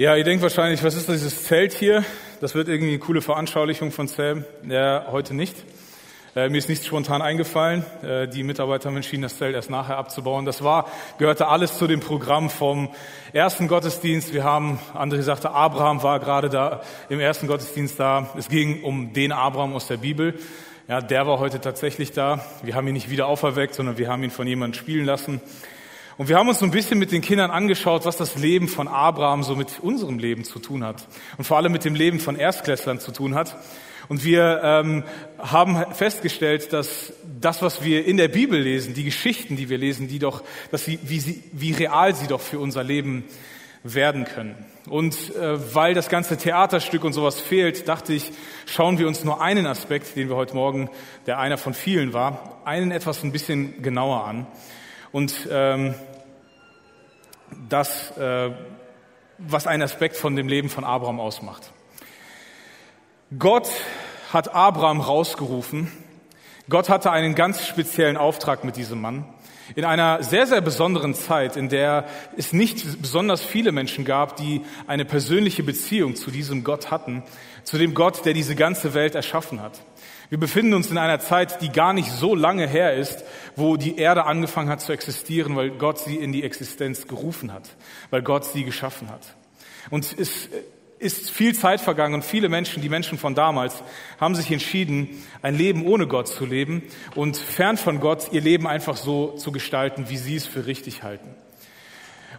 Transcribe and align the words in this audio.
Ja, 0.00 0.16
ihr 0.16 0.24
denkt 0.24 0.42
wahrscheinlich, 0.42 0.82
was 0.82 0.94
ist 0.94 1.10
dieses 1.10 1.44
Zelt 1.44 1.74
hier? 1.74 2.02
Das 2.40 2.54
wird 2.54 2.68
irgendwie 2.68 2.92
eine 2.92 2.98
coole 3.00 3.20
Veranschaulichung 3.20 3.92
von 3.92 4.08
Sam. 4.08 4.46
Ja, 4.66 5.08
heute 5.10 5.34
nicht. 5.34 5.54
Äh, 6.34 6.48
mir 6.48 6.56
ist 6.56 6.70
nichts 6.70 6.86
spontan 6.86 7.20
eingefallen. 7.20 7.84
Äh, 8.02 8.26
die 8.26 8.42
Mitarbeiter 8.42 8.88
haben 8.88 8.96
entschieden, 8.96 9.20
das 9.20 9.36
Zelt 9.36 9.54
erst 9.54 9.68
nachher 9.68 9.98
abzubauen. 9.98 10.46
Das 10.46 10.64
war, 10.64 10.90
gehörte 11.18 11.48
alles 11.48 11.76
zu 11.76 11.86
dem 11.86 12.00
Programm 12.00 12.48
vom 12.48 12.88
ersten 13.34 13.68
Gottesdienst. 13.68 14.32
Wir 14.32 14.42
haben, 14.42 14.78
André 14.94 15.20
sagte, 15.20 15.50
Abraham 15.50 16.02
war 16.02 16.18
gerade 16.18 16.48
da 16.48 16.80
im 17.10 17.20
ersten 17.20 17.46
Gottesdienst 17.46 18.00
da. 18.00 18.30
Es 18.38 18.48
ging 18.48 18.82
um 18.82 19.12
den 19.12 19.32
Abraham 19.32 19.74
aus 19.74 19.86
der 19.86 19.98
Bibel. 19.98 20.38
Ja, 20.88 21.02
der 21.02 21.26
war 21.26 21.40
heute 21.40 21.60
tatsächlich 21.60 22.12
da. 22.12 22.42
Wir 22.62 22.74
haben 22.74 22.88
ihn 22.88 22.94
nicht 22.94 23.10
wieder 23.10 23.26
auferweckt, 23.26 23.74
sondern 23.74 23.98
wir 23.98 24.08
haben 24.08 24.24
ihn 24.24 24.30
von 24.30 24.46
jemandem 24.46 24.80
spielen 24.80 25.04
lassen. 25.04 25.42
Und 26.16 26.28
wir 26.28 26.36
haben 26.36 26.48
uns 26.48 26.58
so 26.58 26.64
ein 26.64 26.70
bisschen 26.70 26.98
mit 26.98 27.12
den 27.12 27.22
Kindern 27.22 27.50
angeschaut, 27.50 28.04
was 28.04 28.16
das 28.16 28.36
Leben 28.36 28.68
von 28.68 28.88
Abraham 28.88 29.42
so 29.42 29.56
mit 29.56 29.80
unserem 29.80 30.18
Leben 30.18 30.44
zu 30.44 30.58
tun 30.58 30.84
hat. 30.84 31.06
Und 31.38 31.44
vor 31.44 31.56
allem 31.56 31.72
mit 31.72 31.84
dem 31.84 31.94
Leben 31.94 32.20
von 32.20 32.36
Erstklässlern 32.36 33.00
zu 33.00 33.12
tun 33.12 33.34
hat. 33.34 33.56
Und 34.08 34.24
wir 34.24 34.60
ähm, 34.64 35.04
haben 35.38 35.94
festgestellt, 35.94 36.72
dass 36.72 37.12
das, 37.40 37.62
was 37.62 37.84
wir 37.84 38.04
in 38.04 38.16
der 38.16 38.28
Bibel 38.28 38.60
lesen, 38.60 38.92
die 38.92 39.04
Geschichten, 39.04 39.56
die 39.56 39.68
wir 39.68 39.78
lesen, 39.78 40.08
die 40.08 40.18
doch, 40.18 40.42
dass 40.72 40.84
sie, 40.84 40.98
wie, 41.04 41.20
sie, 41.20 41.42
wie 41.52 41.72
real 41.72 42.14
sie 42.14 42.26
doch 42.26 42.40
für 42.40 42.58
unser 42.58 42.82
Leben 42.82 43.24
werden 43.82 44.24
können. 44.24 44.56
Und 44.88 45.34
äh, 45.36 45.74
weil 45.74 45.94
das 45.94 46.08
ganze 46.08 46.36
Theaterstück 46.36 47.04
und 47.04 47.12
sowas 47.12 47.40
fehlt, 47.40 47.88
dachte 47.88 48.12
ich, 48.12 48.32
schauen 48.66 48.98
wir 48.98 49.06
uns 49.06 49.24
nur 49.24 49.40
einen 49.40 49.66
Aspekt, 49.66 50.16
den 50.16 50.28
wir 50.28 50.36
heute 50.36 50.54
Morgen, 50.54 50.90
der 51.26 51.38
einer 51.38 51.56
von 51.56 51.72
vielen 51.72 52.12
war, 52.12 52.60
einen 52.64 52.90
etwas 52.90 53.22
ein 53.22 53.32
bisschen 53.32 53.80
genauer 53.82 54.24
an. 54.24 54.46
Und 55.12 55.48
ähm, 55.50 55.94
das, 57.68 58.16
äh, 58.16 58.50
was 59.38 59.66
ein 59.66 59.82
Aspekt 59.82 60.16
von 60.16 60.36
dem 60.36 60.48
Leben 60.48 60.68
von 60.68 60.84
Abraham 60.84 61.20
ausmacht. 61.20 61.72
Gott 63.38 63.68
hat 64.32 64.54
Abraham 64.54 65.00
rausgerufen. 65.00 65.90
Gott 66.68 66.88
hatte 66.88 67.10
einen 67.10 67.34
ganz 67.34 67.66
speziellen 67.66 68.16
Auftrag 68.16 68.64
mit 68.64 68.76
diesem 68.76 69.00
Mann. 69.00 69.24
In 69.76 69.84
einer 69.84 70.22
sehr, 70.22 70.46
sehr 70.46 70.60
besonderen 70.60 71.14
Zeit, 71.14 71.56
in 71.56 71.68
der 71.68 72.06
es 72.36 72.52
nicht 72.52 73.00
besonders 73.00 73.42
viele 73.42 73.70
Menschen 73.72 74.04
gab, 74.04 74.36
die 74.36 74.62
eine 74.86 75.04
persönliche 75.04 75.62
Beziehung 75.62 76.16
zu 76.16 76.30
diesem 76.30 76.64
Gott 76.64 76.90
hatten, 76.90 77.22
zu 77.62 77.78
dem 77.78 77.94
Gott, 77.94 78.24
der 78.24 78.34
diese 78.34 78.56
ganze 78.56 78.94
Welt 78.94 79.14
erschaffen 79.14 79.62
hat. 79.62 79.80
Wir 80.30 80.38
befinden 80.38 80.74
uns 80.74 80.92
in 80.92 80.96
einer 80.96 81.18
Zeit, 81.18 81.60
die 81.60 81.70
gar 81.70 81.92
nicht 81.92 82.08
so 82.08 82.36
lange 82.36 82.68
her 82.68 82.94
ist, 82.94 83.24
wo 83.56 83.76
die 83.76 83.98
Erde 83.98 84.26
angefangen 84.26 84.70
hat 84.70 84.80
zu 84.80 84.92
existieren, 84.92 85.56
weil 85.56 85.70
Gott 85.70 85.98
sie 85.98 86.14
in 86.14 86.32
die 86.32 86.44
Existenz 86.44 87.08
gerufen 87.08 87.52
hat, 87.52 87.68
weil 88.10 88.22
Gott 88.22 88.44
sie 88.44 88.62
geschaffen 88.62 89.10
hat. 89.10 89.34
Und 89.90 90.16
es 90.16 90.48
ist 91.00 91.30
viel 91.30 91.56
Zeit 91.56 91.80
vergangen 91.80 92.14
und 92.14 92.24
viele 92.24 92.48
Menschen, 92.48 92.80
die 92.80 92.88
Menschen 92.88 93.18
von 93.18 93.34
damals, 93.34 93.82
haben 94.20 94.36
sich 94.36 94.52
entschieden, 94.52 95.08
ein 95.42 95.56
Leben 95.56 95.84
ohne 95.84 96.06
Gott 96.06 96.28
zu 96.28 96.46
leben 96.46 96.84
und 97.16 97.36
fern 97.36 97.76
von 97.76 97.98
Gott 97.98 98.28
ihr 98.30 98.40
Leben 98.40 98.68
einfach 98.68 98.96
so 98.96 99.32
zu 99.32 99.50
gestalten, 99.50 100.10
wie 100.10 100.16
sie 100.16 100.36
es 100.36 100.46
für 100.46 100.64
richtig 100.64 101.02
halten. 101.02 101.34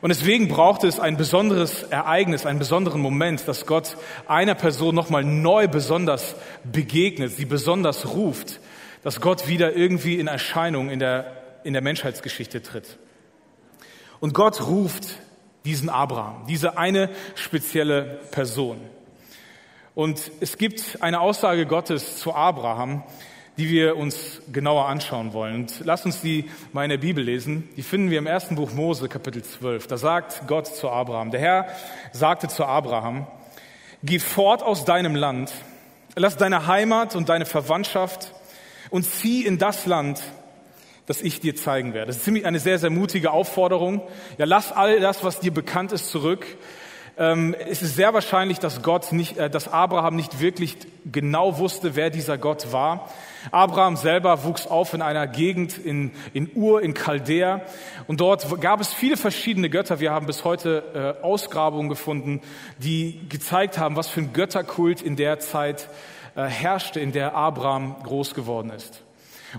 Und 0.02 0.10
deswegen 0.10 0.48
braucht 0.48 0.84
es 0.84 1.00
ein 1.00 1.16
besonderes 1.16 1.84
Ereignis, 1.84 2.48
einen 2.48 2.58
besonderen 2.58 3.02
Moment, 3.02 3.48
dass 3.48 3.68
Gott 3.68 3.98
einer 4.28 4.56
Person 4.56 4.96
nochmal 4.96 5.24
neu 5.24 5.68
besonders 5.68 6.36
begegnet, 6.64 7.32
sie 7.32 7.46
besonders 7.46 8.08
ruft, 8.14 8.60
dass 9.04 9.22
Gott 9.22 9.48
wieder 9.48 9.76
irgendwie 9.76 10.20
in 10.20 10.28
Erscheinung 10.28 10.90
in 10.90 10.98
der, 10.98 11.60
in 11.64 11.74
der 11.74 11.84
Menschheitsgeschichte 11.84 12.64
tritt. 12.64 12.98
Und 14.20 14.34
Gott 14.34 14.66
ruft 14.68 15.20
diesen 15.66 15.90
Abraham, 15.90 16.46
diese 16.48 16.80
eine 16.80 17.10
spezielle 17.36 18.20
Person. 18.32 18.78
Und 19.94 20.32
es 20.40 20.58
gibt 20.58 20.98
eine 21.02 21.20
Aussage 21.20 21.68
Gottes 21.68 22.18
zu 22.18 22.34
Abraham, 22.34 23.04
die 23.62 23.70
wir 23.70 23.96
uns 23.96 24.42
genauer 24.52 24.88
anschauen 24.88 25.34
wollen. 25.34 25.54
Und 25.54 25.82
lasst 25.84 26.08
uns 26.08 26.20
die 26.20 26.50
mal 26.74 26.84
in 26.84 26.90
der 26.90 26.98
Bibel 26.98 27.24
lesen. 27.24 27.70
Die 27.78 27.84
finden 27.84 28.10
wir 28.10 28.18
im 28.18 28.26
ersten 28.26 28.56
Buch 28.56 28.74
Mose, 28.74 29.08
Kapitel 29.08 29.44
12. 29.44 29.86
Da 29.86 29.98
sagt 29.98 30.48
Gott 30.48 30.66
zu 30.66 30.90
Abraham, 30.90 31.30
der 31.30 31.42
Herr 31.42 31.68
sagte 32.12 32.48
zu 32.48 32.66
Abraham, 32.66 33.28
geh 34.02 34.18
fort 34.18 34.64
aus 34.64 34.84
deinem 34.84 35.14
Land, 35.14 35.54
lass 36.16 36.38
deine 36.38 36.66
Heimat 36.66 37.16
und 37.16 37.30
deine 37.30 37.46
Verwandtschaft 37.46 38.34
und 38.90 39.04
zieh 39.04 39.46
in 39.46 39.60
das 39.60 39.86
Land, 39.86 40.24
das 41.06 41.22
ich 41.22 41.40
dir 41.40 41.56
zeigen 41.56 41.94
werde. 41.94 42.08
Das 42.08 42.18
ist 42.18 42.26
ziemlich 42.26 42.48
eine 42.48 42.60
sehr, 42.60 42.80
sehr 42.80 42.90
mutige 42.90 43.30
Aufforderung. 43.30 44.02
Ja, 44.40 44.46
lass 44.46 44.72
all 44.72 45.00
das, 45.00 45.24
was 45.24 45.40
dir 45.40 45.54
bekannt 45.54 45.92
ist, 45.92 46.10
zurück. 46.10 46.48
Ähm, 47.18 47.56
es 47.68 47.82
ist 47.82 47.96
sehr 47.96 48.14
wahrscheinlich, 48.14 48.60
dass 48.60 48.82
Gott 48.82 49.12
nicht, 49.12 49.38
äh, 49.38 49.50
dass 49.50 49.68
Abraham 49.68 50.16
nicht 50.16 50.40
wirklich 50.40 50.78
genau 51.12 51.58
wusste, 51.58 51.96
wer 51.96 52.10
dieser 52.10 52.38
Gott 52.38 52.72
war. 52.72 53.10
Abraham 53.52 53.96
selber 53.96 54.44
wuchs 54.44 54.68
auf 54.68 54.94
in 54.94 55.02
einer 55.02 55.28
Gegend 55.28 55.78
in, 55.78 56.12
in 56.34 56.52
Ur, 56.56 56.82
in 56.82 56.94
Chaldea. 56.94 57.62
Und 58.08 58.22
dort 58.22 58.62
gab 58.62 58.80
es 58.80 58.94
viele 58.94 59.18
verschiedene 59.18 59.70
Götter. 59.70 60.00
Wir 60.00 60.12
haben 60.12 60.26
bis 60.26 60.46
heute 60.46 61.18
äh, 61.22 61.24
Ausgrabungen 61.24 61.90
gefunden, 61.90 62.42
die 62.78 63.20
gezeigt 63.30 63.78
haben, 63.78 63.96
was 63.96 64.08
für 64.08 64.22
ein 64.22 64.34
Götterkult 64.34 65.02
in 65.02 65.16
der 65.16 65.40
Zeit 65.40 65.90
äh, 66.36 66.44
herrschte, 66.44 67.00
in 67.00 67.12
der 67.12 67.36
Abraham 67.36 67.96
groß 68.04 68.34
geworden 68.34 68.72
ist. 68.72 69.04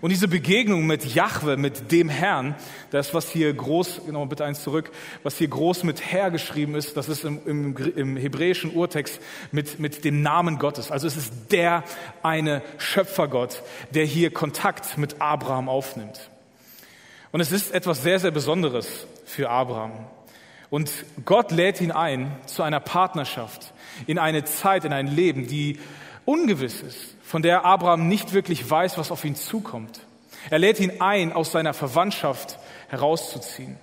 Und 0.00 0.10
diese 0.10 0.26
Begegnung 0.26 0.86
mit 0.86 1.04
Jahwe, 1.04 1.56
mit 1.56 1.92
dem 1.92 2.08
Herrn, 2.08 2.54
das, 2.90 3.12
was 3.12 3.28
hier 3.28 3.52
groß, 3.52 4.02
genau 4.06 4.24
bitte 4.24 4.44
eins 4.44 4.62
zurück, 4.62 4.90
was 5.22 5.36
hier 5.36 5.48
groß 5.48 5.84
mit 5.84 6.00
Herr 6.00 6.30
geschrieben 6.30 6.74
ist, 6.74 6.96
das 6.96 7.08
ist 7.08 7.24
im, 7.24 7.40
im, 7.46 7.76
im 7.76 8.16
hebräischen 8.16 8.74
Urtext 8.74 9.20
mit, 9.50 9.78
mit 9.78 10.04
dem 10.04 10.22
Namen 10.22 10.58
Gottes. 10.58 10.90
Also 10.90 11.06
es 11.06 11.16
ist 11.16 11.32
der 11.50 11.84
eine 12.22 12.62
Schöpfergott, 12.78 13.62
der 13.92 14.06
hier 14.06 14.32
Kontakt 14.32 14.96
mit 14.96 15.20
Abraham 15.20 15.68
aufnimmt. 15.68 16.30
Und 17.30 17.40
es 17.40 17.52
ist 17.52 17.72
etwas 17.74 18.02
sehr, 18.02 18.18
sehr 18.18 18.30
Besonderes 18.30 19.06
für 19.26 19.50
Abraham. 19.50 19.92
Und 20.70 20.90
Gott 21.26 21.50
lädt 21.50 21.82
ihn 21.82 21.92
ein 21.92 22.34
zu 22.46 22.62
einer 22.62 22.80
Partnerschaft, 22.80 23.74
in 24.06 24.18
eine 24.18 24.44
Zeit, 24.44 24.86
in 24.86 24.92
ein 24.94 25.06
Leben, 25.06 25.46
die 25.46 25.78
ungewiss 26.24 26.80
ist, 26.80 27.14
von 27.32 27.40
der 27.40 27.64
Abraham 27.64 28.08
nicht 28.08 28.34
wirklich 28.34 28.68
weiß, 28.68 28.98
was 28.98 29.10
auf 29.10 29.24
ihn 29.24 29.36
zukommt. 29.36 30.00
Er 30.50 30.58
lädt 30.58 30.78
ihn 30.80 31.00
ein, 31.00 31.32
aus 31.32 31.50
seiner 31.50 31.72
Verwandtschaft 31.72 32.58
herauszuziehen. 32.88 33.78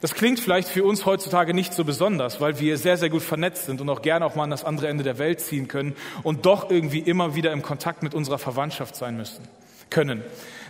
Das 0.00 0.14
klingt 0.14 0.40
vielleicht 0.40 0.68
für 0.68 0.84
uns 0.84 1.04
heutzutage 1.04 1.52
nicht 1.52 1.74
so 1.74 1.84
besonders, 1.84 2.40
weil 2.40 2.60
wir 2.60 2.78
sehr, 2.78 2.96
sehr 2.96 3.10
gut 3.10 3.20
vernetzt 3.20 3.66
sind 3.66 3.82
und 3.82 3.90
auch 3.90 4.00
gerne 4.00 4.24
auch 4.24 4.36
mal 4.36 4.44
an 4.44 4.50
das 4.50 4.64
andere 4.64 4.88
Ende 4.88 5.04
der 5.04 5.18
Welt 5.18 5.42
ziehen 5.42 5.68
können 5.68 5.96
und 6.22 6.46
doch 6.46 6.70
irgendwie 6.70 7.00
immer 7.00 7.34
wieder 7.34 7.52
im 7.52 7.60
Kontakt 7.60 8.02
mit 8.02 8.14
unserer 8.14 8.38
Verwandtschaft 8.38 8.96
sein 8.96 9.18
müssen, 9.18 9.46
können. 9.90 10.22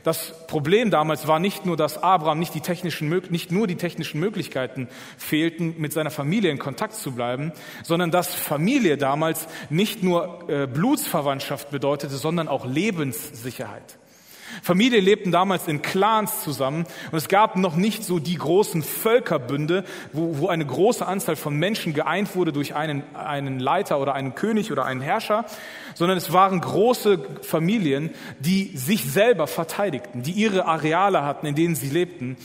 Das 0.04 0.46
Problem 0.46 0.90
damals 0.90 1.26
war 1.26 1.38
nicht 1.38 1.66
nur, 1.66 1.76
dass 1.76 2.02
Abraham 2.02 2.38
nicht, 2.38 2.54
die 2.54 2.60
technischen, 2.60 3.08
nicht 3.30 3.52
nur 3.52 3.66
die 3.66 3.76
technischen 3.76 4.20
Möglichkeiten 4.20 4.88
fehlten, 5.18 5.74
mit 5.78 5.92
seiner 5.92 6.10
Familie 6.10 6.50
in 6.50 6.58
Kontakt 6.58 6.94
zu 6.94 7.12
bleiben, 7.12 7.52
sondern 7.82 8.10
dass 8.10 8.34
Familie 8.34 8.96
damals 8.96 9.48
nicht 9.70 10.02
nur 10.02 10.48
äh, 10.48 10.66
Blutsverwandtschaft 10.66 11.70
bedeutete, 11.70 12.16
sondern 12.16 12.48
auch 12.48 12.64
Lebenssicherheit. 12.64 13.98
Familien 14.62 15.04
lebten 15.04 15.32
damals 15.32 15.68
in 15.68 15.82
Clans 15.82 16.42
zusammen 16.42 16.84
und 17.10 17.18
es 17.18 17.28
gab 17.28 17.56
noch 17.56 17.76
nicht 17.76 18.04
so 18.04 18.18
die 18.18 18.36
großen 18.36 18.82
Völkerbünde, 18.82 19.84
wo, 20.12 20.38
wo 20.38 20.48
eine 20.48 20.66
große 20.66 21.06
Anzahl 21.06 21.36
von 21.36 21.56
Menschen 21.56 21.94
geeint 21.94 22.34
wurde 22.34 22.52
durch 22.52 22.74
einen, 22.74 23.02
einen 23.14 23.58
Leiter 23.58 24.00
oder 24.00 24.14
einen 24.14 24.34
König 24.34 24.72
oder 24.72 24.84
einen 24.84 25.00
Herrscher, 25.00 25.44
sondern 25.94 26.18
es 26.18 26.32
waren 26.32 26.60
große 26.60 27.20
Familien, 27.42 28.10
die 28.38 28.76
sich 28.76 29.04
selber 29.04 29.46
verteidigten, 29.46 30.22
die 30.22 30.32
ihre 30.32 30.66
Areale 30.66 31.24
hatten, 31.24 31.46
in 31.46 31.54
denen 31.54 31.74
sie 31.74 31.88
lebten. 31.88 32.36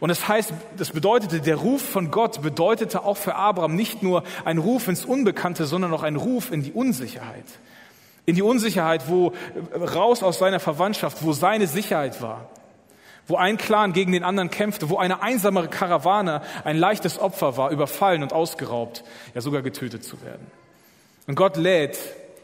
Und 0.00 0.10
das 0.10 0.28
heißt, 0.28 0.52
das 0.76 0.90
bedeutete, 0.90 1.40
der 1.40 1.56
Ruf 1.56 1.82
von 1.82 2.10
Gott 2.10 2.42
bedeutete 2.42 3.02
auch 3.04 3.16
für 3.16 3.34
Abraham 3.34 3.74
nicht 3.74 4.02
nur 4.02 4.22
ein 4.44 4.58
Ruf 4.58 4.88
ins 4.88 5.04
Unbekannte, 5.04 5.66
sondern 5.66 5.92
auch 5.92 6.02
ein 6.02 6.16
Ruf 6.16 6.52
in 6.52 6.62
die 6.62 6.72
Unsicherheit 6.72 7.44
in 8.28 8.34
die 8.34 8.42
Unsicherheit, 8.42 9.08
wo 9.08 9.32
raus 9.74 10.22
aus 10.22 10.38
seiner 10.38 10.60
Verwandtschaft, 10.60 11.24
wo 11.24 11.32
seine 11.32 11.66
Sicherheit 11.66 12.20
war, 12.20 12.50
wo 13.26 13.36
ein 13.36 13.56
Clan 13.56 13.94
gegen 13.94 14.12
den 14.12 14.22
anderen 14.22 14.50
kämpfte, 14.50 14.90
wo 14.90 14.98
eine 14.98 15.22
einsamere 15.22 15.68
Karawane 15.68 16.42
ein 16.62 16.76
leichtes 16.76 17.18
Opfer 17.18 17.56
war, 17.56 17.70
überfallen 17.70 18.22
und 18.22 18.34
ausgeraubt, 18.34 19.02
ja 19.34 19.40
sogar 19.40 19.62
getötet 19.62 20.04
zu 20.04 20.20
werden. 20.22 20.46
Und 21.26 21.36
Gott 21.36 21.56
lädt 21.56 21.98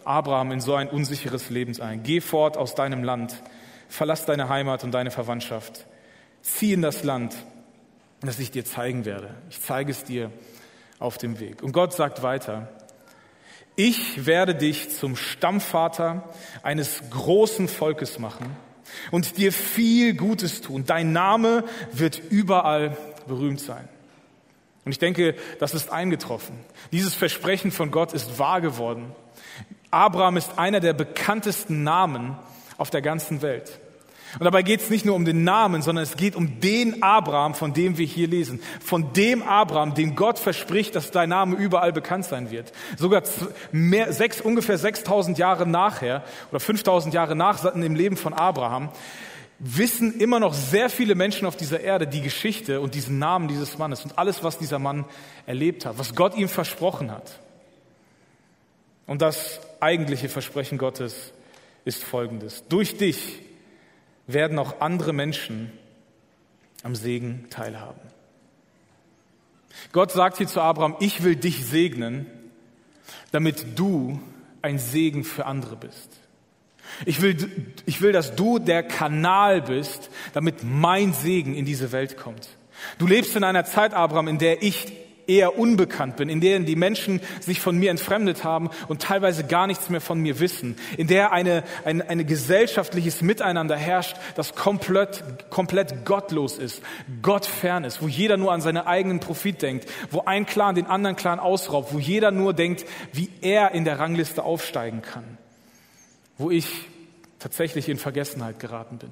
Abraham 0.06 0.52
in 0.52 0.62
so 0.62 0.74
ein 0.74 0.88
unsicheres 0.88 1.50
Leben 1.50 1.78
ein. 1.82 2.02
Geh 2.02 2.22
fort 2.22 2.56
aus 2.56 2.74
deinem 2.74 3.04
Land, 3.04 3.42
verlass 3.90 4.24
deine 4.24 4.48
Heimat 4.48 4.84
und 4.84 4.92
deine 4.92 5.10
Verwandtschaft, 5.10 5.84
zieh 6.40 6.72
in 6.72 6.80
das 6.80 7.04
Land, 7.04 7.36
das 8.22 8.38
ich 8.38 8.50
dir 8.50 8.64
zeigen 8.64 9.04
werde. 9.04 9.34
Ich 9.50 9.60
zeige 9.60 9.90
es 9.90 10.02
dir 10.02 10.30
auf 10.98 11.18
dem 11.18 11.40
Weg. 11.40 11.62
Und 11.62 11.72
Gott 11.72 11.92
sagt 11.92 12.22
weiter, 12.22 12.68
ich 13.76 14.26
werde 14.26 14.54
dich 14.54 14.90
zum 14.90 15.16
Stammvater 15.16 16.28
eines 16.62 17.02
großen 17.10 17.68
Volkes 17.68 18.18
machen 18.18 18.56
und 19.10 19.36
dir 19.36 19.52
viel 19.52 20.14
Gutes 20.14 20.60
tun. 20.60 20.84
Dein 20.86 21.12
Name 21.12 21.64
wird 21.92 22.20
überall 22.30 22.96
berühmt 23.26 23.60
sein. 23.60 23.88
Und 24.84 24.92
ich 24.92 24.98
denke, 24.98 25.34
das 25.58 25.74
ist 25.74 25.90
eingetroffen. 25.90 26.56
Dieses 26.92 27.14
Versprechen 27.14 27.70
von 27.70 27.90
Gott 27.90 28.12
ist 28.12 28.38
wahr 28.38 28.60
geworden. 28.60 29.12
Abraham 29.90 30.36
ist 30.36 30.58
einer 30.58 30.80
der 30.80 30.92
bekanntesten 30.92 31.82
Namen 31.82 32.36
auf 32.76 32.90
der 32.90 33.00
ganzen 33.00 33.42
Welt. 33.42 33.80
Und 34.38 34.44
dabei 34.44 34.62
geht 34.62 34.80
es 34.80 34.90
nicht 34.90 35.04
nur 35.04 35.14
um 35.14 35.24
den 35.24 35.44
Namen, 35.44 35.82
sondern 35.82 36.02
es 36.02 36.16
geht 36.16 36.36
um 36.36 36.60
den 36.60 37.02
Abraham, 37.02 37.54
von 37.54 37.72
dem 37.72 37.98
wir 37.98 38.06
hier 38.06 38.28
lesen. 38.28 38.60
Von 38.80 39.12
dem 39.12 39.42
Abraham, 39.42 39.94
dem 39.94 40.16
Gott 40.16 40.38
verspricht, 40.38 40.94
dass 40.94 41.10
dein 41.10 41.28
Name 41.28 41.56
überall 41.56 41.92
bekannt 41.92 42.24
sein 42.24 42.50
wird. 42.50 42.72
Sogar 42.96 43.22
mehr, 43.72 44.12
sechs, 44.12 44.40
ungefähr 44.40 44.78
6000 44.78 45.38
Jahre 45.38 45.66
nachher 45.66 46.24
oder 46.50 46.60
5000 46.60 47.14
Jahre 47.14 47.36
nach 47.36 47.72
dem 47.72 47.94
Leben 47.94 48.16
von 48.16 48.32
Abraham 48.32 48.90
wissen 49.58 50.20
immer 50.20 50.40
noch 50.40 50.52
sehr 50.52 50.90
viele 50.90 51.14
Menschen 51.14 51.46
auf 51.46 51.56
dieser 51.56 51.80
Erde 51.80 52.06
die 52.06 52.20
Geschichte 52.20 52.80
und 52.80 52.94
diesen 52.94 53.18
Namen 53.18 53.48
dieses 53.48 53.78
Mannes 53.78 54.04
und 54.04 54.18
alles, 54.18 54.42
was 54.42 54.58
dieser 54.58 54.78
Mann 54.78 55.04
erlebt 55.46 55.86
hat, 55.86 55.98
was 55.98 56.14
Gott 56.14 56.36
ihm 56.36 56.48
versprochen 56.48 57.10
hat. 57.10 57.38
Und 59.06 59.22
das 59.22 59.60
eigentliche 59.80 60.28
Versprechen 60.28 60.78
Gottes 60.78 61.32
ist 61.84 62.02
folgendes. 62.02 62.64
Durch 62.68 62.96
dich 62.96 63.40
werden 64.26 64.58
auch 64.58 64.80
andere 64.80 65.12
Menschen 65.12 65.72
am 66.82 66.94
Segen 66.94 67.46
teilhaben. 67.50 68.00
Gott 69.92 70.12
sagt 70.12 70.38
hier 70.38 70.46
zu 70.46 70.60
Abraham, 70.60 70.96
ich 71.00 71.22
will 71.22 71.36
dich 71.36 71.64
segnen, 71.66 72.26
damit 73.32 73.78
du 73.78 74.20
ein 74.62 74.78
Segen 74.78 75.24
für 75.24 75.46
andere 75.46 75.76
bist. 75.76 76.10
Ich 77.06 77.22
will, 77.22 77.36
ich 77.86 78.00
will, 78.00 78.12
dass 78.12 78.36
du 78.36 78.58
der 78.58 78.82
Kanal 78.82 79.62
bist, 79.62 80.10
damit 80.32 80.62
mein 80.62 81.12
Segen 81.12 81.54
in 81.54 81.64
diese 81.64 81.92
Welt 81.92 82.16
kommt. 82.16 82.48
Du 82.98 83.06
lebst 83.06 83.34
in 83.36 83.44
einer 83.44 83.64
Zeit, 83.64 83.94
Abraham, 83.94 84.28
in 84.28 84.38
der 84.38 84.62
ich 84.62 84.92
eher 85.26 85.58
unbekannt 85.58 86.16
bin, 86.16 86.28
in 86.28 86.40
der 86.40 86.58
die 86.60 86.76
Menschen 86.76 87.20
sich 87.40 87.60
von 87.60 87.76
mir 87.76 87.90
entfremdet 87.90 88.44
haben 88.44 88.70
und 88.88 89.02
teilweise 89.02 89.44
gar 89.44 89.66
nichts 89.66 89.90
mehr 89.90 90.00
von 90.00 90.20
mir 90.20 90.40
wissen, 90.40 90.76
in 90.96 91.06
der 91.06 91.32
eine, 91.32 91.64
ein, 91.84 92.02
eine 92.02 92.24
gesellschaftliches 92.24 93.22
Miteinander 93.22 93.76
herrscht, 93.76 94.16
das 94.36 94.54
komplett, 94.54 95.50
komplett 95.50 96.04
gottlos 96.04 96.58
ist, 96.58 96.82
gottfern 97.22 97.84
ist, 97.84 98.02
wo 98.02 98.08
jeder 98.08 98.36
nur 98.36 98.52
an 98.52 98.60
seinen 98.60 98.86
eigenen 98.86 99.20
Profit 99.20 99.62
denkt, 99.62 99.88
wo 100.10 100.22
ein 100.24 100.46
Clan 100.46 100.74
den 100.74 100.86
anderen 100.86 101.16
Clan 101.16 101.40
ausraubt, 101.40 101.92
wo 101.92 101.98
jeder 101.98 102.30
nur 102.30 102.52
denkt, 102.54 102.84
wie 103.12 103.30
er 103.40 103.72
in 103.72 103.84
der 103.84 103.98
Rangliste 103.98 104.42
aufsteigen 104.42 105.02
kann, 105.02 105.38
wo 106.38 106.50
ich 106.50 106.66
tatsächlich 107.38 107.88
in 107.88 107.98
Vergessenheit 107.98 108.58
geraten 108.58 108.98
bin. 108.98 109.10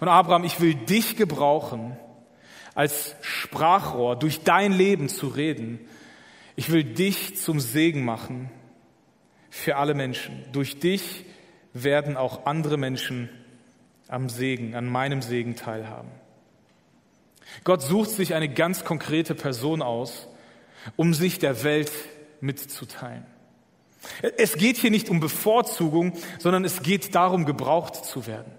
Und 0.00 0.08
Abraham, 0.08 0.44
ich 0.44 0.60
will 0.60 0.74
dich 0.74 1.16
gebrauchen, 1.16 1.96
als 2.74 3.14
Sprachrohr 3.20 4.16
durch 4.16 4.42
dein 4.42 4.72
Leben 4.72 5.08
zu 5.08 5.28
reden. 5.28 5.80
Ich 6.56 6.70
will 6.70 6.84
dich 6.84 7.36
zum 7.36 7.60
Segen 7.60 8.04
machen 8.04 8.50
für 9.50 9.76
alle 9.76 9.94
Menschen. 9.94 10.44
Durch 10.52 10.78
dich 10.78 11.24
werden 11.72 12.16
auch 12.16 12.46
andere 12.46 12.76
Menschen 12.76 13.28
am 14.08 14.28
Segen, 14.28 14.74
an 14.74 14.86
meinem 14.86 15.22
Segen 15.22 15.56
teilhaben. 15.56 16.10
Gott 17.64 17.82
sucht 17.82 18.10
sich 18.10 18.34
eine 18.34 18.48
ganz 18.48 18.84
konkrete 18.84 19.34
Person 19.34 19.82
aus, 19.82 20.28
um 20.96 21.14
sich 21.14 21.38
der 21.38 21.62
Welt 21.64 21.92
mitzuteilen. 22.40 23.26
Es 24.36 24.56
geht 24.56 24.78
hier 24.78 24.90
nicht 24.90 25.08
um 25.08 25.20
Bevorzugung, 25.20 26.14
sondern 26.38 26.64
es 26.64 26.82
geht 26.82 27.14
darum, 27.14 27.44
gebraucht 27.44 28.04
zu 28.04 28.26
werden. 28.26 28.52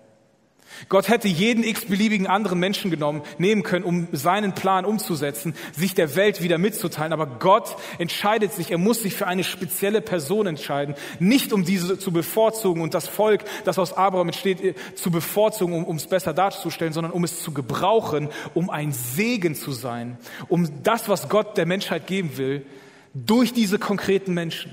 Gott 0.89 1.09
hätte 1.09 1.27
jeden 1.27 1.63
x-beliebigen 1.63 2.27
anderen 2.27 2.59
Menschen 2.59 2.91
genommen, 2.91 3.21
nehmen 3.37 3.63
können, 3.63 3.85
um 3.85 4.07
seinen 4.11 4.53
Plan 4.53 4.85
umzusetzen, 4.85 5.55
sich 5.71 5.93
der 5.93 6.15
Welt 6.15 6.41
wieder 6.41 6.57
mitzuteilen. 6.57 7.13
Aber 7.13 7.25
Gott 7.25 7.75
entscheidet 7.97 8.53
sich, 8.53 8.71
er 8.71 8.77
muss 8.77 9.01
sich 9.01 9.13
für 9.13 9.27
eine 9.27 9.43
spezielle 9.43 10.01
Person 10.01 10.47
entscheiden. 10.47 10.95
Nicht 11.19 11.53
um 11.53 11.65
diese 11.65 11.99
zu 11.99 12.11
bevorzugen 12.11 12.81
und 12.81 12.93
das 12.93 13.07
Volk, 13.07 13.43
das 13.65 13.79
aus 13.79 13.93
Abraham 13.93 14.29
entsteht, 14.29 14.75
zu 14.95 15.11
bevorzugen, 15.11 15.85
um 15.85 15.95
es 15.95 16.07
besser 16.07 16.33
darzustellen, 16.33 16.93
sondern 16.93 17.11
um 17.11 17.23
es 17.23 17.41
zu 17.41 17.53
gebrauchen, 17.53 18.29
um 18.53 18.69
ein 18.69 18.91
Segen 18.91 19.55
zu 19.55 19.71
sein, 19.71 20.17
um 20.47 20.83
das, 20.83 21.09
was 21.09 21.29
Gott 21.29 21.57
der 21.57 21.65
Menschheit 21.65 22.07
geben 22.07 22.37
will, 22.37 22.65
durch 23.13 23.53
diese 23.53 23.79
konkreten 23.79 24.33
Menschen 24.33 24.71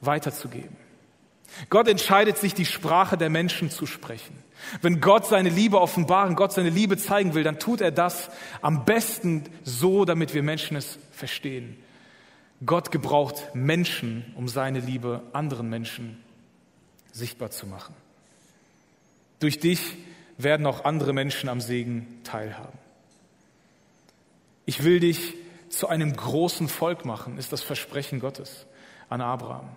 weiterzugeben. 0.00 0.76
Gott 1.70 1.88
entscheidet 1.88 2.38
sich, 2.38 2.54
die 2.54 2.66
Sprache 2.66 3.16
der 3.16 3.30
Menschen 3.30 3.70
zu 3.70 3.86
sprechen. 3.86 4.45
Wenn 4.82 5.00
Gott 5.00 5.26
seine 5.26 5.48
Liebe 5.48 5.80
offenbaren, 5.80 6.34
Gott 6.34 6.52
seine 6.52 6.70
Liebe 6.70 6.96
zeigen 6.96 7.34
will, 7.34 7.44
dann 7.44 7.58
tut 7.58 7.80
er 7.80 7.90
das 7.90 8.30
am 8.62 8.84
besten 8.84 9.44
so, 9.64 10.04
damit 10.04 10.34
wir 10.34 10.42
Menschen 10.42 10.76
es 10.76 10.98
verstehen. 11.12 11.76
Gott 12.64 12.90
gebraucht 12.90 13.54
Menschen, 13.54 14.32
um 14.34 14.48
seine 14.48 14.80
Liebe 14.80 15.22
anderen 15.32 15.68
Menschen 15.68 16.22
sichtbar 17.12 17.50
zu 17.50 17.66
machen. 17.66 17.94
Durch 19.40 19.58
dich 19.58 19.96
werden 20.38 20.66
auch 20.66 20.84
andere 20.84 21.12
Menschen 21.12 21.48
am 21.48 21.60
Segen 21.60 22.20
teilhaben. 22.24 22.78
Ich 24.64 24.82
will 24.84 25.00
dich 25.00 25.34
zu 25.68 25.88
einem 25.88 26.14
großen 26.14 26.68
Volk 26.68 27.04
machen, 27.04 27.38
ist 27.38 27.52
das 27.52 27.62
Versprechen 27.62 28.20
Gottes 28.20 28.66
an 29.08 29.20
Abraham. 29.20 29.68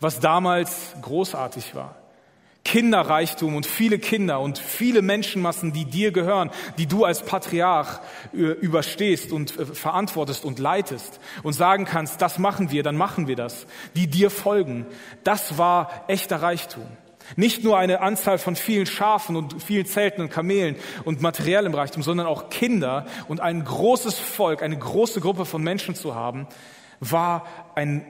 Was 0.00 0.20
damals 0.20 0.94
großartig 1.02 1.74
war. 1.74 1.96
Kinderreichtum 2.64 3.56
und 3.56 3.66
viele 3.66 3.98
Kinder 3.98 4.40
und 4.40 4.58
viele 4.58 5.02
Menschenmassen, 5.02 5.72
die 5.72 5.84
dir 5.84 6.12
gehören, 6.12 6.50
die 6.78 6.86
du 6.86 7.04
als 7.04 7.22
Patriarch 7.22 8.00
äh, 8.32 8.36
überstehst 8.36 9.32
und 9.32 9.58
äh, 9.58 9.66
verantwortest 9.66 10.44
und 10.44 10.58
leitest 10.58 11.20
und 11.42 11.54
sagen 11.54 11.84
kannst, 11.84 12.22
das 12.22 12.38
machen 12.38 12.70
wir, 12.70 12.82
dann 12.82 12.96
machen 12.96 13.26
wir 13.26 13.36
das, 13.36 13.66
die 13.96 14.06
dir 14.06 14.30
folgen. 14.30 14.86
Das 15.24 15.58
war 15.58 16.04
echter 16.06 16.40
Reichtum. 16.40 16.86
Nicht 17.36 17.64
nur 17.64 17.78
eine 17.78 18.00
Anzahl 18.00 18.38
von 18.38 18.56
vielen 18.56 18.86
Schafen 18.86 19.36
und 19.36 19.62
vielen 19.62 19.86
Zelten 19.86 20.22
und 20.22 20.30
Kamelen 20.30 20.76
und 21.04 21.20
materiellem 21.20 21.74
Reichtum, 21.74 22.02
sondern 22.02 22.26
auch 22.26 22.50
Kinder 22.50 23.06
und 23.28 23.40
ein 23.40 23.64
großes 23.64 24.18
Volk, 24.18 24.62
eine 24.62 24.78
große 24.78 25.20
Gruppe 25.20 25.44
von 25.44 25.62
Menschen 25.62 25.94
zu 25.94 26.14
haben, 26.14 26.46
war 27.00 27.46
ein 27.74 28.04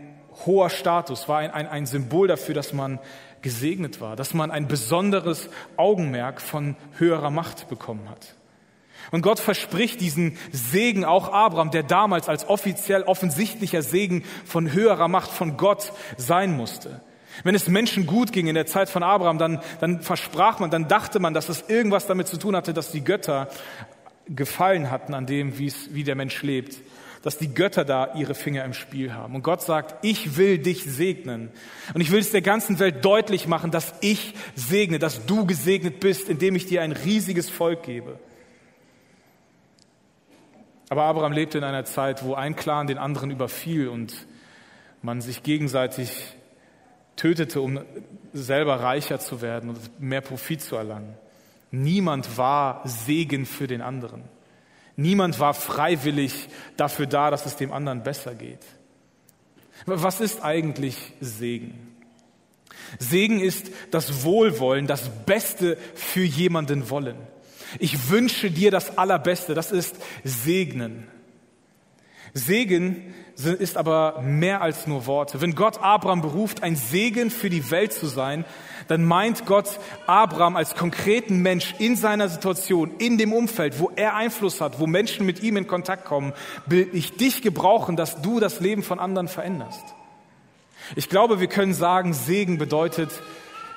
hoher 0.47 0.71
Status, 0.71 1.29
war 1.29 1.39
ein, 1.39 1.51
ein, 1.51 1.69
ein 1.69 1.87
Symbol 1.87 2.29
dafür, 2.29 2.55
dass 2.55 2.73
man 2.73 2.99
gesegnet 3.43 4.01
war, 4.01 4.17
dass 4.17 4.35
man 4.35 4.51
ein 4.51 4.69
besonderes 4.69 5.51
Augenmerk 5.77 6.41
von 6.41 6.77
höherer 6.99 7.31
Macht 7.31 7.69
bekommen 7.69 8.09
hat. 8.09 8.37
Und 9.11 9.23
Gott 9.23 9.41
verspricht 9.41 10.01
diesen 10.01 10.39
Segen 10.53 11.05
auch 11.05 11.33
Abraham, 11.33 11.71
der 11.71 11.83
damals 11.83 12.29
als 12.29 12.49
offiziell 12.49 13.03
offensichtlicher 13.03 13.83
Segen 13.83 14.25
von 14.45 14.73
höherer 14.73 15.09
Macht 15.09 15.31
von 15.31 15.57
Gott 15.57 15.93
sein 16.17 16.57
musste. 16.57 17.01
Wenn 17.45 17.55
es 17.55 17.67
Menschen 17.67 18.07
gut 18.07 18.33
ging 18.33 18.47
in 18.47 18.55
der 18.55 18.67
Zeit 18.67 18.89
von 18.89 19.03
Abraham, 19.03 19.39
dann, 19.39 19.61
dann 19.81 20.03
versprach 20.03 20.61
man, 20.61 20.71
dann 20.71 20.87
dachte 20.87 21.19
man, 21.19 21.35
dass 21.35 21.49
es 21.49 21.65
irgendwas 21.69 22.07
damit 22.07 22.29
zu 22.29 22.37
tun 22.37 22.55
hatte, 22.55 22.75
dass 22.75 22.93
die 22.93 23.03
Götter 23.03 23.49
gefallen 24.29 24.91
hatten 24.91 25.15
an 25.15 25.27
dem, 25.27 25.59
wie 25.59 26.05
der 26.05 26.15
Mensch 26.15 26.43
lebt 26.43 26.77
dass 27.23 27.39
die 27.39 27.55
Götter 27.55 27.85
da 27.85 28.15
ihre 28.15 28.35
Finger 28.35 28.65
im 28.65 28.75
Spiel 28.75 29.15
haben. 29.15 29.35
Und 29.37 29.43
Gott 29.43 29.63
sagt, 29.63 30.05
ich 30.05 30.37
will 30.37 30.59
dich 30.59 30.85
segnen. 30.85 31.51
Und 31.95 32.01
ich 32.01 32.11
will 32.11 32.19
es 32.19 32.33
der 32.33 32.43
ganzen 32.43 32.79
Welt 32.81 33.05
deutlich 33.05 33.47
machen, 33.47 33.71
dass 33.71 33.95
ich 34.01 34.35
segne, 34.57 34.99
dass 34.99 35.25
du 35.25 35.47
gesegnet 35.47 36.01
bist, 36.01 36.29
indem 36.29 36.57
ich 36.57 36.67
dir 36.67 36.83
ein 36.83 36.93
riesiges 36.93 37.49
Volk 37.49 37.85
gebe. 37.85 38.19
Aber 40.89 41.05
Abraham 41.05 41.33
lebte 41.33 41.59
in 41.59 41.65
einer 41.65 41.85
Zeit, 41.85 42.25
wo 42.25 42.35
ein 42.35 42.57
Clan 42.57 42.87
den 42.87 42.99
anderen 42.99 43.31
überfiel 43.31 43.89
und 43.89 44.27
man 45.01 45.21
sich 45.21 45.43
gegenseitig 45.43 46.11
tötete, 47.17 47.61
um 47.61 47.81
selber 48.33 48.81
reicher 48.81 49.19
zu 49.21 49.41
werden 49.41 49.71
und 49.71 50.01
mehr 50.01 50.21
Profit 50.21 50.61
zu 50.61 50.77
erlangen. 50.77 51.15
Niemand 51.71 52.37
war 52.37 52.83
Segen 52.85 53.47
für 53.47 53.67
den 53.67 53.81
anderen. 53.81 54.25
Niemand 54.97 55.41
war 55.41 55.55
freiwillig 55.55 56.49
dafür 56.77 57.07
da, 57.07 57.31
dass 57.31 57.47
es 57.47 57.57
dem 57.57 57.73
anderen 57.73 58.03
besser 58.03 58.35
geht. 58.35 58.61
Was 59.87 60.21
ist 60.21 60.43
eigentlich 60.43 60.97
Segen? 61.21 61.97
Segen 62.99 63.41
ist 63.41 63.71
das 63.91 64.23
Wohlwollen, 64.25 64.87
das 64.87 65.09
Beste 65.25 65.79
für 65.95 66.23
jemanden 66.23 66.91
wollen. 66.91 67.17
Ich 67.79 68.11
wünsche 68.11 68.51
dir 68.51 68.71
das 68.71 68.99
Allerbeste, 68.99 69.55
das 69.55 69.73
ist 69.73 69.97
Segnen. 70.25 71.09
Segen 72.35 73.15
ist 73.37 73.77
aber 73.77 74.23
mehr 74.23 74.63
als 74.63 74.87
nur 74.87 75.07
Worte. 75.07 75.41
Wenn 75.41 75.55
Gott 75.55 75.83
Abraham 75.83 76.23
beruft, 76.23 76.63
ein 76.63 76.77
Segen 76.77 77.31
für 77.31 77.51
die 77.51 77.71
Welt 77.71 77.93
zu 77.93 78.07
sein, 78.07 78.45
dann 78.89 79.05
meint 79.05 79.47
Gott 79.47 79.79
Abraham 80.07 80.57
als 80.57 80.75
konkreten 80.75 81.43
Mensch 81.43 81.75
in 81.79 81.97
seiner 81.97 82.29
Situation, 82.29 82.93
in 82.99 83.19
dem 83.19 83.33
Umfeld, 83.33 83.79
wo 83.79 83.91
er 83.97 84.15
Einfluss 84.15 84.61
hat, 84.61 84.81
wo 84.81 84.87
Menschen 84.87 85.27
mit 85.27 85.43
ihm 85.43 85.57
in 85.57 85.67
Kontakt 85.67 86.05
kommen, 86.05 86.33
will 86.67 86.89
ich 86.93 87.17
dich 87.17 87.43
gebrauchen, 87.43 87.97
dass 87.97 88.23
du 88.23 88.41
das 88.41 88.61
Leben 88.61 88.83
von 88.83 88.99
anderen 88.99 89.29
veränderst. 89.29 89.85
Ich 90.97 91.09
glaube, 91.09 91.41
wir 91.41 91.49
können 91.49 91.75
sagen, 91.75 92.13
Segen 92.13 92.59
bedeutet, 92.59 93.11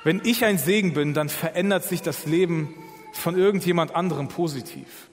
wenn 0.04 0.20
ich 0.24 0.44
ein 0.44 0.58
Segen 0.58 0.92
bin, 0.94 1.14
dann 1.14 1.28
verändert 1.28 1.84
sich 1.84 2.02
das 2.02 2.26
Leben 2.26 2.74
von 3.12 3.36
irgendjemand 3.36 3.94
anderem 3.94 4.28
positiv. 4.28 5.08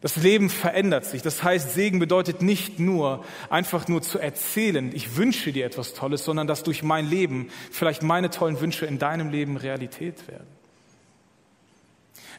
Das 0.00 0.16
Leben 0.16 0.48
verändert 0.48 1.04
sich. 1.04 1.20
Das 1.20 1.42
heißt, 1.42 1.74
Segen 1.74 1.98
bedeutet 1.98 2.40
nicht 2.40 2.78
nur 2.78 3.22
einfach 3.50 3.86
nur 3.86 4.00
zu 4.00 4.18
erzählen, 4.18 4.90
ich 4.94 5.16
wünsche 5.16 5.52
dir 5.52 5.66
etwas 5.66 5.92
Tolles, 5.92 6.24
sondern 6.24 6.46
dass 6.46 6.62
durch 6.62 6.82
mein 6.82 7.08
Leben 7.08 7.50
vielleicht 7.70 8.02
meine 8.02 8.30
tollen 8.30 8.60
Wünsche 8.60 8.86
in 8.86 8.98
deinem 8.98 9.30
Leben 9.30 9.58
Realität 9.58 10.26
werden. 10.26 10.46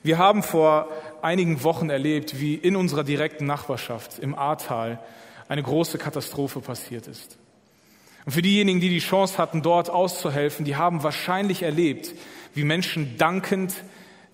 Wir 0.03 0.17
haben 0.17 0.41
vor 0.41 0.87
einigen 1.21 1.63
Wochen 1.63 1.91
erlebt, 1.91 2.39
wie 2.39 2.55
in 2.55 2.75
unserer 2.75 3.03
direkten 3.03 3.45
Nachbarschaft 3.45 4.17
im 4.17 4.33
Ahrtal 4.33 4.99
eine 5.47 5.61
große 5.61 5.99
Katastrophe 5.99 6.61
passiert 6.61 7.07
ist. 7.07 7.37
Und 8.25 8.31
für 8.31 8.41
diejenigen, 8.41 8.79
die 8.79 8.89
die 8.89 8.99
Chance 8.99 9.37
hatten, 9.37 9.61
dort 9.61 9.91
auszuhelfen, 9.91 10.65
die 10.65 10.75
haben 10.75 11.03
wahrscheinlich 11.03 11.61
erlebt, 11.61 12.15
wie 12.55 12.63
Menschen 12.63 13.17
dankend 13.17 13.75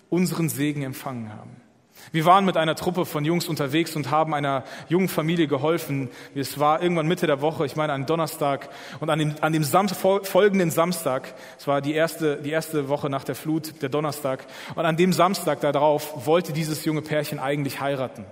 unseren 0.08 0.48
Segen 0.48 0.82
empfangen 0.82 1.32
haben. 1.34 1.67
Wir 2.12 2.24
waren 2.24 2.44
mit 2.44 2.56
einer 2.56 2.74
Truppe 2.74 3.04
von 3.04 3.24
Jungs 3.24 3.48
unterwegs 3.48 3.94
und 3.96 4.10
haben 4.10 4.34
einer 4.34 4.64
jungen 4.88 5.08
Familie 5.08 5.46
geholfen. 5.46 6.10
Es 6.34 6.58
war 6.58 6.82
irgendwann 6.82 7.06
Mitte 7.06 7.26
der 7.26 7.40
Woche, 7.40 7.66
ich 7.66 7.76
meine 7.76 7.92
an 7.92 8.06
Donnerstag 8.06 8.68
und 9.00 9.10
an 9.10 9.18
dem, 9.18 9.34
an 9.40 9.52
dem 9.52 9.64
Sam 9.64 9.88
folgenden 9.88 10.70
Samstag, 10.70 11.34
es 11.58 11.66
war 11.66 11.80
die 11.80 11.94
erste, 11.94 12.36
die 12.36 12.50
erste 12.50 12.88
Woche 12.88 13.08
nach 13.08 13.24
der 13.24 13.34
Flut, 13.34 13.80
der 13.82 13.88
Donnerstag, 13.88 14.46
und 14.74 14.84
an 14.84 14.96
dem 14.96 15.12
Samstag 15.12 15.60
darauf 15.60 16.26
wollte 16.26 16.52
dieses 16.52 16.84
junge 16.84 17.02
Pärchen 17.02 17.38
eigentlich 17.38 17.80
heiraten. 17.80 18.26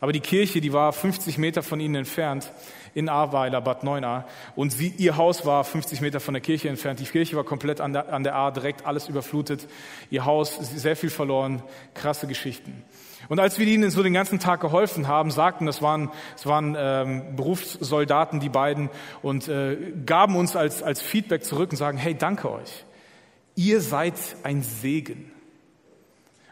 Aber 0.00 0.12
die 0.12 0.20
Kirche, 0.20 0.60
die 0.60 0.72
war 0.72 0.92
50 0.92 1.38
Meter 1.38 1.62
von 1.62 1.80
ihnen 1.80 1.96
entfernt 1.96 2.52
in 2.94 3.08
Ahrweiler, 3.08 3.60
Bad 3.60 3.84
Neuenahr. 3.84 4.26
Und 4.54 4.70
sie, 4.70 4.88
ihr 4.96 5.16
Haus 5.16 5.44
war 5.44 5.64
50 5.64 6.00
Meter 6.00 6.20
von 6.20 6.34
der 6.34 6.40
Kirche 6.40 6.68
entfernt. 6.68 7.00
Die 7.00 7.04
Kirche 7.04 7.36
war 7.36 7.44
komplett 7.44 7.80
an 7.80 7.92
der, 7.92 8.12
an 8.12 8.22
der 8.22 8.34
Ahr, 8.34 8.52
direkt 8.52 8.86
alles 8.86 9.08
überflutet. 9.08 9.68
Ihr 10.10 10.24
Haus, 10.24 10.56
sehr 10.56 10.96
viel 10.96 11.10
verloren. 11.10 11.62
Krasse 11.94 12.26
Geschichten. 12.26 12.84
Und 13.28 13.40
als 13.40 13.58
wir 13.58 13.66
ihnen 13.66 13.90
so 13.90 14.02
den 14.02 14.14
ganzen 14.14 14.38
Tag 14.38 14.60
geholfen 14.60 15.08
haben, 15.08 15.30
sagten, 15.30 15.66
das 15.66 15.82
waren, 15.82 16.10
das 16.34 16.46
waren 16.46 16.76
ähm, 16.78 17.36
Berufssoldaten, 17.36 18.40
die 18.40 18.48
beiden, 18.48 18.90
und 19.22 19.48
äh, 19.48 19.76
gaben 20.06 20.36
uns 20.36 20.56
als, 20.56 20.82
als 20.82 21.02
Feedback 21.02 21.44
zurück 21.44 21.70
und 21.70 21.76
sagen, 21.76 21.98
hey, 21.98 22.14
danke 22.14 22.50
euch. 22.50 22.84
Ihr 23.54 23.80
seid 23.80 24.14
ein 24.44 24.62
Segen. 24.62 25.32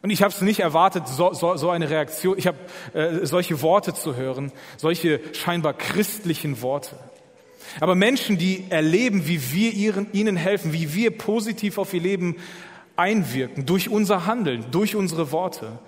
Und 0.06 0.10
ich 0.10 0.22
habe 0.22 0.32
es 0.32 0.40
nicht 0.40 0.60
erwartet, 0.60 1.08
so, 1.08 1.32
so, 1.32 1.56
so 1.56 1.70
eine 1.70 1.90
Reaktion, 1.90 2.38
ich 2.38 2.46
habe 2.46 2.58
äh, 2.92 3.26
solche 3.26 3.60
Worte 3.60 3.92
zu 3.92 4.14
hören, 4.14 4.52
solche 4.76 5.20
scheinbar 5.34 5.74
christlichen 5.74 6.62
Worte. 6.62 6.96
Aber 7.80 7.96
Menschen, 7.96 8.38
die 8.38 8.66
erleben, 8.70 9.26
wie 9.26 9.50
wir 9.50 9.72
ihren, 9.72 10.12
ihnen 10.12 10.36
helfen, 10.36 10.72
wie 10.72 10.94
wir 10.94 11.10
positiv 11.10 11.76
auf 11.76 11.92
ihr 11.92 12.02
Leben 12.02 12.36
einwirken, 12.94 13.66
durch 13.66 13.88
unser 13.88 14.26
Handeln, 14.26 14.66
durch 14.70 14.94
unsere 14.94 15.32
Worte, 15.32 15.80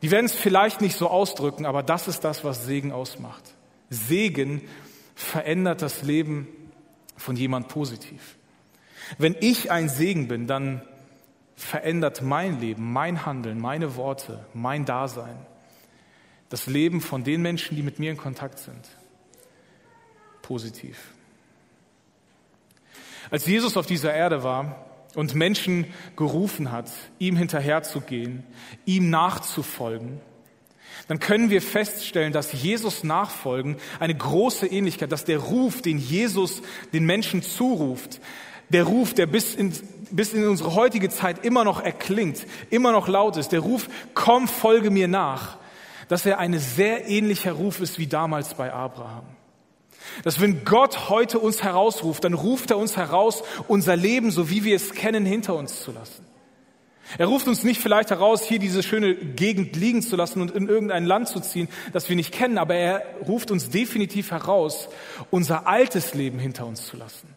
die 0.00 0.10
werden 0.10 0.24
es 0.24 0.34
vielleicht 0.34 0.80
nicht 0.80 0.96
so 0.96 1.10
ausdrücken, 1.10 1.66
aber 1.66 1.82
das 1.82 2.08
ist 2.08 2.20
das, 2.20 2.44
was 2.44 2.64
Segen 2.64 2.92
ausmacht. 2.92 3.44
Segen 3.90 4.62
verändert 5.14 5.82
das 5.82 6.00
Leben 6.00 6.48
von 7.18 7.36
jemand 7.36 7.68
positiv. 7.68 8.36
Wenn 9.18 9.36
ich 9.38 9.70
ein 9.70 9.90
Segen 9.90 10.28
bin, 10.28 10.46
dann 10.46 10.80
verändert 11.56 12.22
mein 12.22 12.60
Leben, 12.60 12.92
mein 12.92 13.26
Handeln, 13.26 13.60
meine 13.60 13.96
Worte, 13.96 14.44
mein 14.54 14.84
Dasein, 14.84 15.36
das 16.48 16.66
Leben 16.66 17.00
von 17.00 17.24
den 17.24 17.42
Menschen, 17.42 17.76
die 17.76 17.82
mit 17.82 17.98
mir 17.98 18.10
in 18.10 18.16
Kontakt 18.16 18.58
sind, 18.58 18.88
positiv. 20.42 21.12
Als 23.30 23.46
Jesus 23.46 23.76
auf 23.76 23.86
dieser 23.86 24.12
Erde 24.12 24.42
war, 24.42 24.84
und 25.14 25.34
Menschen 25.34 25.86
gerufen 26.16 26.72
hat, 26.72 26.90
ihm 27.18 27.36
hinterherzugehen, 27.36 28.42
ihm 28.84 29.10
nachzufolgen, 29.10 30.20
dann 31.08 31.18
können 31.18 31.50
wir 31.50 31.60
feststellen, 31.60 32.32
dass 32.32 32.52
Jesus 32.52 33.04
nachfolgen 33.04 33.76
eine 34.00 34.14
große 34.14 34.66
Ähnlichkeit, 34.66 35.12
dass 35.12 35.24
der 35.24 35.38
Ruf, 35.38 35.82
den 35.82 35.98
Jesus 35.98 36.62
den 36.92 37.04
Menschen 37.04 37.42
zuruft, 37.42 38.20
der 38.70 38.84
Ruf, 38.84 39.12
der 39.12 39.26
bis 39.26 39.54
in, 39.54 39.72
bis 40.14 40.32
in 40.32 40.46
unsere 40.46 40.74
heutige 40.74 41.10
Zeit 41.10 41.44
immer 41.44 41.64
noch 41.64 41.80
erklingt, 41.80 42.46
immer 42.70 42.92
noch 42.92 43.08
laut 43.08 43.36
ist, 43.36 43.50
der 43.52 43.60
Ruf, 43.60 43.88
komm, 44.14 44.48
folge 44.48 44.90
mir 44.90 45.08
nach, 45.08 45.56
dass 46.08 46.24
er 46.26 46.38
ein 46.38 46.58
sehr 46.58 47.08
ähnlicher 47.08 47.52
Ruf 47.52 47.80
ist 47.80 47.98
wie 47.98 48.06
damals 48.06 48.54
bei 48.54 48.72
Abraham. 48.72 49.24
Dass 50.22 50.40
wenn 50.40 50.64
Gott 50.64 51.08
heute 51.08 51.38
uns 51.38 51.62
herausruft, 51.62 52.24
dann 52.24 52.34
ruft 52.34 52.70
er 52.70 52.78
uns 52.78 52.96
heraus, 52.96 53.42
unser 53.68 53.96
Leben, 53.96 54.30
so 54.30 54.50
wie 54.50 54.64
wir 54.64 54.76
es 54.76 54.92
kennen, 54.92 55.24
hinter 55.24 55.56
uns 55.56 55.80
zu 55.80 55.92
lassen. 55.92 56.24
Er 57.18 57.26
ruft 57.26 57.48
uns 57.48 57.64
nicht 57.64 57.80
vielleicht 57.80 58.10
heraus, 58.10 58.44
hier 58.44 58.58
diese 58.58 58.82
schöne 58.82 59.14
Gegend 59.14 59.76
liegen 59.76 60.02
zu 60.02 60.16
lassen 60.16 60.40
und 60.40 60.52
in 60.52 60.68
irgendein 60.68 61.04
Land 61.04 61.28
zu 61.28 61.40
ziehen, 61.40 61.68
das 61.92 62.08
wir 62.08 62.16
nicht 62.16 62.32
kennen, 62.32 62.58
aber 62.58 62.74
er 62.74 63.02
ruft 63.26 63.50
uns 63.50 63.68
definitiv 63.68 64.30
heraus, 64.30 64.88
unser 65.30 65.66
altes 65.66 66.14
Leben 66.14 66.38
hinter 66.38 66.66
uns 66.66 66.86
zu 66.86 66.96
lassen. 66.96 67.28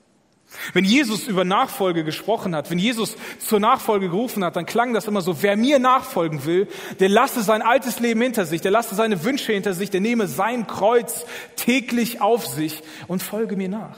Wenn 0.74 0.86
Jesus 0.86 1.28
über 1.28 1.44
Nachfolge 1.44 2.04
gesprochen 2.04 2.56
hat, 2.56 2.72
wenn 2.72 2.80
Jesus 2.80 3.16
zur 3.40 3.60
Nachfolge 3.60 4.10
gerufen 4.10 4.44
hat, 4.44 4.56
dann 4.56 4.66
klang 4.66 4.94
das 4.94 5.06
immer 5.06 5.22
so, 5.22 5.42
wer 5.44 5.58
mir 5.58 5.78
nachfolgen 5.78 6.46
will, 6.46 6.68
der 7.00 7.10
lasse 7.10 7.44
sein 7.44 7.62
altes 7.62 8.00
Leben 8.00 8.22
hinter 8.22 8.46
sich, 8.46 8.62
der 8.62 8.72
lasse 8.72 8.96
seine 8.96 9.24
Wünsche 9.24 9.52
hinter 9.52 9.74
sich, 9.74 9.90
der 9.90 10.02
nehme 10.02 10.28
sein 10.28 10.66
Kreuz 10.66 11.26
täglich 11.58 12.22
auf 12.22 12.48
sich 12.48 12.82
und 13.08 13.22
folge 13.22 13.58
mir 13.58 13.70
nach. 13.70 13.98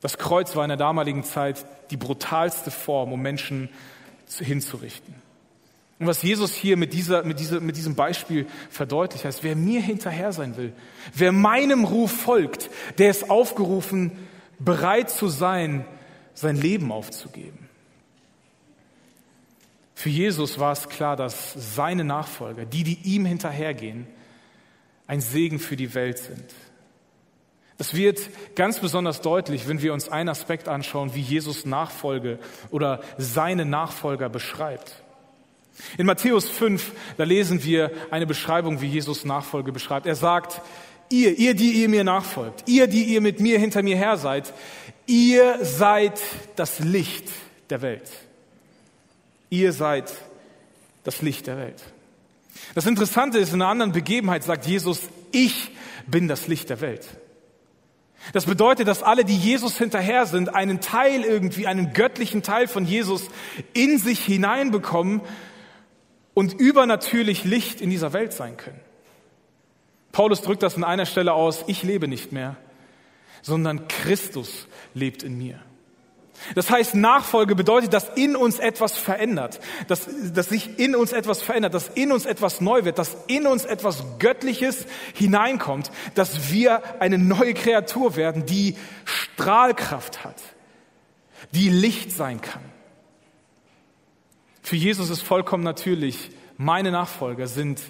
Das 0.00 0.16
Kreuz 0.16 0.56
war 0.56 0.64
in 0.64 0.68
der 0.68 0.76
damaligen 0.76 1.24
Zeit 1.24 1.64
die 1.90 1.96
brutalste 1.96 2.70
Form, 2.70 3.12
um 3.12 3.20
Menschen 3.20 3.68
hinzurichten. 4.38 5.14
Und 5.98 6.06
was 6.06 6.22
Jesus 6.22 6.54
hier 6.54 6.76
mit, 6.76 6.92
dieser, 6.92 7.24
mit, 7.24 7.40
dieser, 7.40 7.60
mit 7.60 7.76
diesem 7.76 7.96
Beispiel 7.96 8.46
verdeutlicht, 8.70 9.24
heißt, 9.24 9.42
wer 9.42 9.56
mir 9.56 9.80
hinterher 9.80 10.32
sein 10.32 10.56
will, 10.56 10.72
wer 11.12 11.32
meinem 11.32 11.84
Ruf 11.84 12.12
folgt, 12.12 12.70
der 12.98 13.10
ist 13.10 13.30
aufgerufen, 13.30 14.12
bereit 14.58 15.10
zu 15.10 15.28
sein, 15.28 15.84
sein 16.34 16.56
Leben 16.56 16.92
aufzugeben. 16.92 17.68
Für 19.94 20.10
Jesus 20.10 20.58
war 20.58 20.72
es 20.72 20.88
klar, 20.88 21.16
dass 21.16 21.54
seine 21.74 22.04
Nachfolger, 22.04 22.64
die, 22.64 22.84
die 22.84 22.98
ihm 23.02 23.24
hinterhergehen, 23.24 24.06
ein 25.08 25.20
Segen 25.20 25.58
für 25.58 25.74
die 25.74 25.94
Welt 25.94 26.18
sind. 26.18 26.54
Das 27.78 27.94
wird 27.94 28.20
ganz 28.56 28.80
besonders 28.80 29.20
deutlich, 29.20 29.68
wenn 29.68 29.82
wir 29.82 29.92
uns 29.92 30.08
einen 30.08 30.28
Aspekt 30.28 30.68
anschauen, 30.68 31.14
wie 31.14 31.20
Jesus 31.20 31.64
Nachfolge 31.64 32.38
oder 32.70 33.00
seine 33.16 33.64
Nachfolger 33.64 34.28
beschreibt. 34.28 35.02
In 35.96 36.06
Matthäus 36.06 36.48
5, 36.48 36.92
da 37.16 37.24
lesen 37.24 37.62
wir 37.64 37.92
eine 38.10 38.26
Beschreibung, 38.26 38.80
wie 38.80 38.88
Jesus 38.88 39.24
Nachfolge 39.24 39.72
beschreibt. 39.72 40.06
Er 40.06 40.16
sagt, 40.16 40.60
Ihr, 41.10 41.38
ihr, 41.38 41.54
die 41.54 41.72
ihr 41.72 41.88
mir 41.88 42.04
nachfolgt, 42.04 42.64
ihr, 42.66 42.86
die 42.86 43.04
ihr 43.04 43.20
mit 43.20 43.40
mir 43.40 43.58
hinter 43.58 43.82
mir 43.82 43.96
her 43.96 44.16
seid, 44.16 44.52
ihr 45.06 45.64
seid 45.64 46.20
das 46.56 46.80
Licht 46.80 47.24
der 47.70 47.82
Welt. 47.82 48.10
Ihr 49.50 49.72
seid 49.72 50.12
das 51.04 51.22
Licht 51.22 51.46
der 51.46 51.56
Welt. 51.56 51.82
Das 52.74 52.86
Interessante 52.86 53.38
ist, 53.38 53.54
in 53.54 53.62
einer 53.62 53.70
anderen 53.70 53.92
Begebenheit 53.92 54.44
sagt 54.44 54.66
Jesus, 54.66 55.00
ich 55.32 55.70
bin 56.06 56.28
das 56.28 56.48
Licht 56.48 56.68
der 56.68 56.80
Welt. 56.80 57.08
Das 58.32 58.44
bedeutet, 58.44 58.88
dass 58.88 59.02
alle, 59.02 59.24
die 59.24 59.36
Jesus 59.36 59.78
hinterher 59.78 60.26
sind, 60.26 60.54
einen 60.54 60.80
Teil 60.80 61.22
irgendwie, 61.22 61.66
einen 61.66 61.92
göttlichen 61.92 62.42
Teil 62.42 62.68
von 62.68 62.84
Jesus 62.84 63.28
in 63.72 63.98
sich 63.98 64.24
hineinbekommen 64.24 65.22
und 66.34 66.52
übernatürlich 66.52 67.44
Licht 67.44 67.80
in 67.80 67.90
dieser 67.90 68.12
Welt 68.12 68.32
sein 68.32 68.56
können. 68.56 68.80
Paulus 70.12 70.42
drückt 70.42 70.62
das 70.62 70.76
an 70.76 70.84
einer 70.84 71.06
Stelle 71.06 71.32
aus, 71.32 71.64
ich 71.66 71.82
lebe 71.82 72.08
nicht 72.08 72.32
mehr, 72.32 72.56
sondern 73.42 73.88
Christus 73.88 74.66
lebt 74.94 75.22
in 75.22 75.38
mir. 75.38 75.60
Das 76.54 76.70
heißt, 76.70 76.94
Nachfolge 76.94 77.54
bedeutet, 77.54 77.92
dass 77.92 78.08
in 78.10 78.36
uns 78.36 78.58
etwas 78.58 78.96
verändert, 78.96 79.60
dass, 79.88 80.08
dass 80.32 80.48
sich 80.48 80.78
in 80.78 80.94
uns 80.94 81.12
etwas 81.12 81.42
verändert, 81.42 81.74
dass 81.74 81.88
in 81.88 82.12
uns 82.12 82.26
etwas 82.26 82.60
neu 82.60 82.84
wird, 82.84 82.98
dass 82.98 83.16
in 83.26 83.46
uns 83.46 83.64
etwas 83.64 84.04
Göttliches 84.18 84.86
hineinkommt, 85.14 85.90
dass 86.14 86.52
wir 86.52 87.00
eine 87.00 87.18
neue 87.18 87.54
Kreatur 87.54 88.16
werden, 88.16 88.46
die 88.46 88.76
Strahlkraft 89.04 90.24
hat, 90.24 90.40
die 91.52 91.70
Licht 91.70 92.12
sein 92.12 92.40
kann. 92.40 92.62
Für 94.62 94.76
Jesus 94.76 95.10
ist 95.10 95.22
vollkommen 95.22 95.64
natürlich, 95.64 96.30
meine 96.56 96.92
Nachfolger 96.92 97.46
sind 97.46 97.80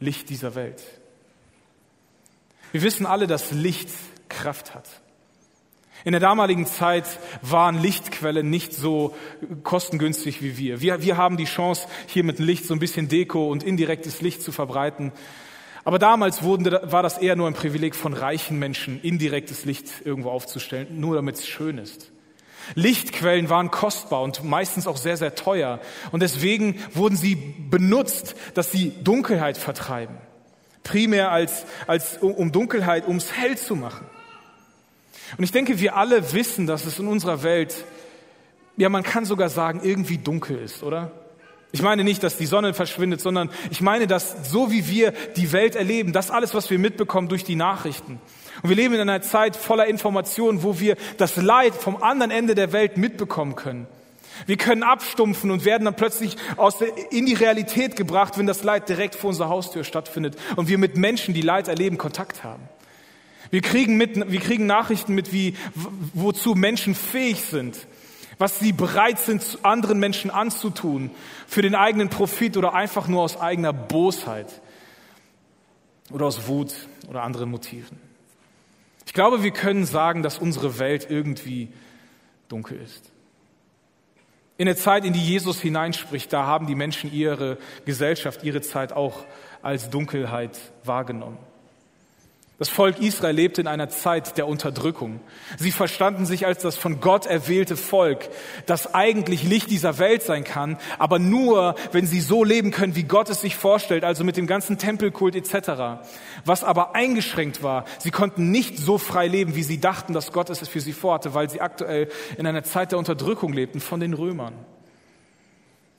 Licht 0.00 0.28
dieser 0.28 0.54
Welt. 0.54 0.82
Wir 2.74 2.82
wissen 2.82 3.06
alle, 3.06 3.28
dass 3.28 3.52
Licht 3.52 3.88
Kraft 4.28 4.74
hat. 4.74 4.88
In 6.04 6.10
der 6.10 6.20
damaligen 6.20 6.66
Zeit 6.66 7.04
waren 7.40 7.80
Lichtquellen 7.80 8.50
nicht 8.50 8.72
so 8.72 9.14
kostengünstig 9.62 10.42
wie 10.42 10.58
wir. 10.58 10.80
wir. 10.80 11.00
Wir 11.00 11.16
haben 11.16 11.36
die 11.36 11.44
Chance, 11.44 11.86
hier 12.08 12.24
mit 12.24 12.40
Licht 12.40 12.66
so 12.66 12.74
ein 12.74 12.80
bisschen 12.80 13.08
Deko 13.08 13.48
und 13.48 13.62
indirektes 13.62 14.22
Licht 14.22 14.42
zu 14.42 14.50
verbreiten. 14.50 15.12
Aber 15.84 16.00
damals 16.00 16.42
wurden, 16.42 16.64
war 16.64 17.04
das 17.04 17.18
eher 17.18 17.36
nur 17.36 17.46
ein 17.46 17.54
Privileg 17.54 17.94
von 17.94 18.12
reichen 18.12 18.58
Menschen, 18.58 19.00
indirektes 19.00 19.64
Licht 19.64 19.86
irgendwo 20.04 20.30
aufzustellen, 20.30 20.98
nur 20.98 21.14
damit 21.14 21.36
es 21.36 21.46
schön 21.46 21.78
ist. 21.78 22.10
Lichtquellen 22.74 23.50
waren 23.50 23.70
kostbar 23.70 24.22
und 24.22 24.42
meistens 24.42 24.88
auch 24.88 24.96
sehr, 24.96 25.16
sehr 25.16 25.36
teuer. 25.36 25.78
Und 26.10 26.24
deswegen 26.24 26.80
wurden 26.92 27.14
sie 27.14 27.36
benutzt, 27.36 28.34
dass 28.54 28.72
sie 28.72 28.94
Dunkelheit 29.04 29.58
vertreiben. 29.58 30.16
Primär 30.84 31.32
als, 31.32 31.64
als 31.88 32.18
um 32.18 32.52
Dunkelheit, 32.52 33.08
ums 33.08 33.32
hell 33.32 33.58
zu 33.58 33.74
machen. 33.74 34.06
Und 35.36 35.42
ich 35.42 35.50
denke, 35.50 35.80
wir 35.80 35.96
alle 35.96 36.32
wissen, 36.32 36.66
dass 36.66 36.84
es 36.84 36.98
in 36.98 37.08
unserer 37.08 37.42
Welt, 37.42 37.74
ja, 38.76 38.88
man 38.88 39.02
kann 39.02 39.24
sogar 39.24 39.48
sagen, 39.48 39.80
irgendwie 39.82 40.18
dunkel 40.18 40.58
ist, 40.58 40.82
oder? 40.82 41.10
Ich 41.72 41.82
meine 41.82 42.04
nicht, 42.04 42.22
dass 42.22 42.36
die 42.36 42.46
Sonne 42.46 42.72
verschwindet, 42.72 43.20
sondern 43.20 43.50
ich 43.68 43.80
meine, 43.80 44.06
dass 44.06 44.48
so 44.48 44.70
wie 44.70 44.88
wir 44.88 45.10
die 45.36 45.50
Welt 45.50 45.74
erleben, 45.74 46.12
das 46.12 46.30
alles, 46.30 46.54
was 46.54 46.70
wir 46.70 46.78
mitbekommen 46.78 47.28
durch 47.28 47.42
die 47.42 47.56
Nachrichten. 47.56 48.20
Und 48.62 48.68
wir 48.68 48.76
leben 48.76 48.94
in 48.94 49.00
einer 49.00 49.22
Zeit 49.22 49.56
voller 49.56 49.86
Informationen, 49.86 50.62
wo 50.62 50.78
wir 50.78 50.96
das 51.16 51.36
Leid 51.36 51.74
vom 51.74 52.00
anderen 52.00 52.30
Ende 52.30 52.54
der 52.54 52.72
Welt 52.72 52.96
mitbekommen 52.96 53.56
können. 53.56 53.88
Wir 54.46 54.56
können 54.56 54.82
abstumpfen 54.82 55.50
und 55.50 55.64
werden 55.64 55.84
dann 55.84 55.96
plötzlich 55.96 56.36
aus 56.56 56.78
der, 56.78 56.88
in 57.12 57.26
die 57.26 57.34
Realität 57.34 57.96
gebracht, 57.96 58.38
wenn 58.38 58.46
das 58.46 58.62
Leid 58.62 58.88
direkt 58.88 59.14
vor 59.14 59.28
unserer 59.28 59.48
Haustür 59.48 59.84
stattfindet 59.84 60.36
und 60.56 60.68
wir 60.68 60.78
mit 60.78 60.96
Menschen, 60.96 61.34
die 61.34 61.40
Leid 61.40 61.68
erleben, 61.68 61.98
Kontakt 61.98 62.44
haben. 62.44 62.62
Wir 63.50 63.60
kriegen, 63.60 63.96
mit, 63.96 64.30
wir 64.30 64.40
kriegen 64.40 64.66
Nachrichten 64.66 65.14
mit, 65.14 65.32
wie, 65.32 65.56
wozu 66.12 66.54
Menschen 66.54 66.94
fähig 66.94 67.42
sind 67.42 67.86
was 68.38 68.58
sie 68.58 68.72
bereit 68.72 69.18
sind, 69.18 69.58
anderen 69.62 69.98
Menschen 69.98 70.30
anzutun, 70.30 71.10
für 71.46 71.62
den 71.62 71.74
eigenen 71.74 72.08
Profit 72.08 72.56
oder 72.56 72.74
einfach 72.74 73.08
nur 73.08 73.22
aus 73.22 73.40
eigener 73.40 73.72
Bosheit 73.72 74.60
oder 76.10 76.26
aus 76.26 76.48
Wut 76.48 76.74
oder 77.08 77.22
anderen 77.22 77.50
Motiven. 77.50 77.98
Ich 79.06 79.12
glaube, 79.12 79.42
wir 79.42 79.52
können 79.52 79.84
sagen, 79.84 80.22
dass 80.22 80.38
unsere 80.38 80.78
Welt 80.78 81.06
irgendwie 81.08 81.68
dunkel 82.48 82.80
ist. 82.80 83.10
In 84.56 84.66
der 84.66 84.76
Zeit, 84.76 85.04
in 85.04 85.12
die 85.12 85.24
Jesus 85.24 85.60
hineinspricht, 85.60 86.32
da 86.32 86.46
haben 86.46 86.66
die 86.66 86.76
Menschen 86.76 87.12
ihre 87.12 87.58
Gesellschaft, 87.84 88.44
ihre 88.44 88.60
Zeit 88.60 88.92
auch 88.92 89.24
als 89.62 89.90
Dunkelheit 89.90 90.58
wahrgenommen. 90.84 91.38
Das 92.64 92.70
Volk 92.70 92.98
Israel 92.98 93.36
lebte 93.36 93.60
in 93.60 93.66
einer 93.66 93.90
Zeit 93.90 94.38
der 94.38 94.48
Unterdrückung. 94.48 95.20
Sie 95.58 95.70
verstanden 95.70 96.24
sich 96.24 96.46
als 96.46 96.62
das 96.62 96.78
von 96.78 96.98
Gott 96.98 97.26
erwählte 97.26 97.76
Volk, 97.76 98.30
das 98.64 98.94
eigentlich 98.94 99.42
Licht 99.42 99.70
dieser 99.70 99.98
Welt 99.98 100.22
sein 100.22 100.44
kann, 100.44 100.78
aber 100.98 101.18
nur, 101.18 101.74
wenn 101.92 102.06
sie 102.06 102.22
so 102.22 102.42
leben 102.42 102.70
können, 102.70 102.96
wie 102.96 103.02
Gott 103.02 103.28
es 103.28 103.42
sich 103.42 103.54
vorstellt, 103.54 104.02
also 104.02 104.24
mit 104.24 104.38
dem 104.38 104.46
ganzen 104.46 104.78
Tempelkult 104.78 105.36
etc. 105.36 106.06
Was 106.46 106.64
aber 106.64 106.94
eingeschränkt 106.94 107.62
war, 107.62 107.84
sie 107.98 108.10
konnten 108.10 108.50
nicht 108.50 108.78
so 108.78 108.96
frei 108.96 109.26
leben, 109.26 109.56
wie 109.56 109.62
sie 109.62 109.78
dachten, 109.78 110.14
dass 110.14 110.32
Gott 110.32 110.48
es 110.48 110.66
für 110.66 110.80
sie 110.80 110.94
vorhatte, 110.94 111.34
weil 111.34 111.50
sie 111.50 111.60
aktuell 111.60 112.08
in 112.38 112.46
einer 112.46 112.64
Zeit 112.64 112.92
der 112.92 112.98
Unterdrückung 112.98 113.52
lebten 113.52 113.80
von 113.80 114.00
den 114.00 114.14
Römern. 114.14 114.54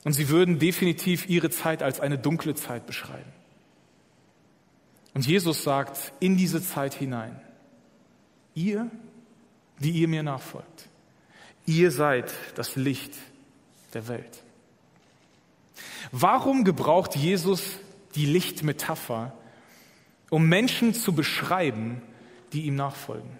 Und 0.02 0.14
sie 0.14 0.30
würden 0.30 0.58
definitiv 0.58 1.28
ihre 1.28 1.50
Zeit 1.50 1.84
als 1.84 2.00
eine 2.00 2.18
dunkle 2.18 2.56
Zeit 2.56 2.86
beschreiben. 2.86 3.35
Und 5.16 5.26
Jesus 5.26 5.62
sagt 5.62 6.12
in 6.20 6.36
diese 6.36 6.62
Zeit 6.62 6.92
hinein, 6.92 7.40
ihr, 8.54 8.90
die 9.78 9.92
ihr 9.92 10.08
mir 10.08 10.22
nachfolgt, 10.22 10.90
ihr 11.64 11.90
seid 11.90 12.34
das 12.54 12.76
Licht 12.76 13.14
der 13.94 14.08
Welt. 14.08 14.42
Warum 16.12 16.64
gebraucht 16.64 17.16
Jesus 17.16 17.78
die 18.14 18.26
Lichtmetapher, 18.26 19.32
um 20.28 20.50
Menschen 20.50 20.92
zu 20.92 21.14
beschreiben, 21.14 22.02
die 22.52 22.66
ihm 22.66 22.76
nachfolgen? 22.76 23.38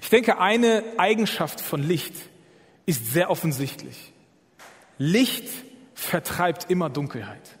Ich 0.00 0.10
denke, 0.10 0.38
eine 0.38 0.84
Eigenschaft 0.96 1.60
von 1.60 1.82
Licht 1.82 2.14
ist 2.86 3.12
sehr 3.12 3.30
offensichtlich. 3.30 4.12
Licht 4.96 5.48
vertreibt 5.94 6.70
immer 6.70 6.88
Dunkelheit. 6.88 7.55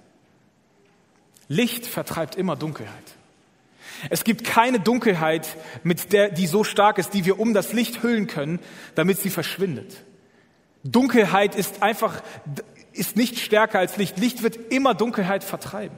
Licht 1.48 1.86
vertreibt 1.86 2.34
immer 2.34 2.56
Dunkelheit. 2.56 3.16
Es 4.10 4.24
gibt 4.24 4.44
keine 4.44 4.80
Dunkelheit, 4.80 5.48
mit 5.82 6.12
der, 6.12 6.30
die 6.30 6.46
so 6.46 6.64
stark 6.64 6.98
ist, 6.98 7.14
die 7.14 7.24
wir 7.24 7.38
um 7.38 7.54
das 7.54 7.72
Licht 7.72 8.02
hüllen 8.02 8.26
können, 8.26 8.58
damit 8.94 9.18
sie 9.18 9.30
verschwindet. 9.30 10.04
Dunkelheit 10.84 11.54
ist 11.54 11.82
einfach, 11.82 12.22
ist 12.92 13.16
nicht 13.16 13.38
stärker 13.38 13.78
als 13.78 13.96
Licht. 13.96 14.18
Licht 14.18 14.42
wird 14.42 14.72
immer 14.72 14.94
Dunkelheit 14.94 15.44
vertreiben. 15.44 15.96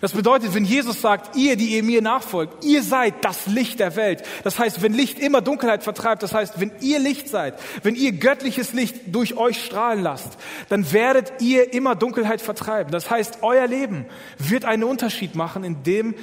Das 0.00 0.12
bedeutet, 0.12 0.54
wenn 0.54 0.64
Jesus 0.64 1.00
sagt, 1.00 1.36
ihr, 1.36 1.56
die 1.56 1.76
ihr 1.76 1.82
mir 1.82 2.02
nachfolgt, 2.02 2.64
ihr 2.64 2.82
seid 2.82 3.24
das 3.24 3.46
Licht 3.46 3.80
der 3.80 3.96
Welt. 3.96 4.22
Das 4.44 4.58
heißt, 4.58 4.82
wenn 4.82 4.92
Licht 4.92 5.18
immer 5.18 5.40
Dunkelheit 5.40 5.82
vertreibt, 5.82 6.22
das 6.22 6.32
heißt, 6.32 6.60
wenn 6.60 6.72
ihr 6.80 6.98
Licht 6.98 7.28
seid, 7.28 7.58
wenn 7.82 7.94
ihr 7.94 8.12
göttliches 8.12 8.72
Licht 8.72 8.96
durch 9.06 9.36
euch 9.36 9.64
strahlen 9.64 10.02
lasst, 10.02 10.38
dann 10.68 10.92
werdet 10.92 11.40
ihr 11.40 11.72
immer 11.72 11.94
Dunkelheit 11.94 12.40
vertreiben. 12.40 12.92
Das 12.92 13.10
heißt, 13.10 13.38
euer 13.42 13.66
Leben 13.66 14.06
wird 14.38 14.64
einen 14.64 14.84
Unterschied 14.84 15.34
machen 15.34 15.64
in 15.64 15.82
dem 15.82 16.14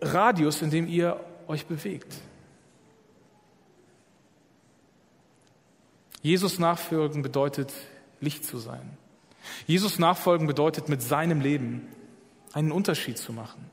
Radius, 0.00 0.62
in 0.62 0.70
dem 0.70 0.88
ihr 0.88 1.20
euch 1.46 1.66
bewegt. 1.66 2.14
Jesus 6.22 6.58
nachfolgen 6.58 7.22
bedeutet 7.22 7.72
Licht 8.20 8.44
zu 8.44 8.58
sein. 8.58 8.98
Jesus 9.66 9.98
nachfolgen 9.98 10.46
bedeutet 10.46 10.88
mit 10.88 11.02
seinem 11.02 11.40
Leben 11.40 11.88
einen 12.52 12.72
Unterschied 12.72 13.18
zu 13.18 13.32
machen. 13.32 13.70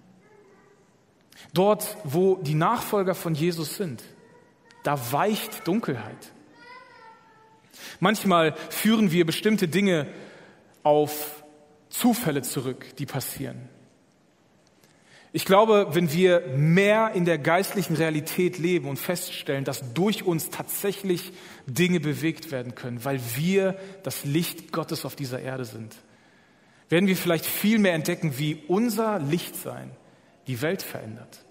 Dort, 1.54 1.98
wo 2.04 2.36
die 2.38 2.56
Nachfolger 2.56 3.16
von 3.16 3.36
Jesus 3.36 3.78
sind, 3.78 4.04
da 4.84 5.12
weicht 5.12 5.68
Dunkelheit. 5.68 6.32
Manchmal 8.00 8.56
führen 8.70 9.12
wir 9.12 9.26
bestimmte 9.26 9.68
Dinge 9.68 10.08
auf 10.84 11.44
Zufälle 11.90 12.42
zurück, 12.42 12.96
die 12.98 13.06
passieren. 13.06 13.70
Ich 15.34 15.46
glaube, 15.46 15.90
wenn 15.92 16.12
wir 16.14 16.48
mehr 16.56 17.12
in 17.14 17.26
der 17.26 17.38
geistlichen 17.38 17.96
Realität 17.96 18.58
leben 18.58 18.88
und 18.88 18.98
feststellen, 18.98 19.66
dass 19.66 19.94
durch 19.94 20.24
uns 20.24 20.50
tatsächlich 20.50 21.34
Dinge 21.66 22.00
bewegt 22.00 22.52
werden 22.52 22.76
können, 22.76 23.04
weil 23.04 23.20
wir 23.36 23.78
das 24.04 24.24
Licht 24.26 24.72
Gottes 24.72 25.06
auf 25.06 25.16
dieser 25.16 25.40
Erde 25.40 25.66
sind, 25.66 25.96
werden 26.90 27.08
wir 27.08 27.18
vielleicht 27.18 27.46
viel 27.46 27.80
mehr 27.80 27.94
entdecken, 27.94 28.38
wie 28.38 28.64
unser 28.68 29.20
Lichtsein 29.20 29.92
die 30.48 30.62
Welt 30.62 30.82
verändert. 30.82 31.44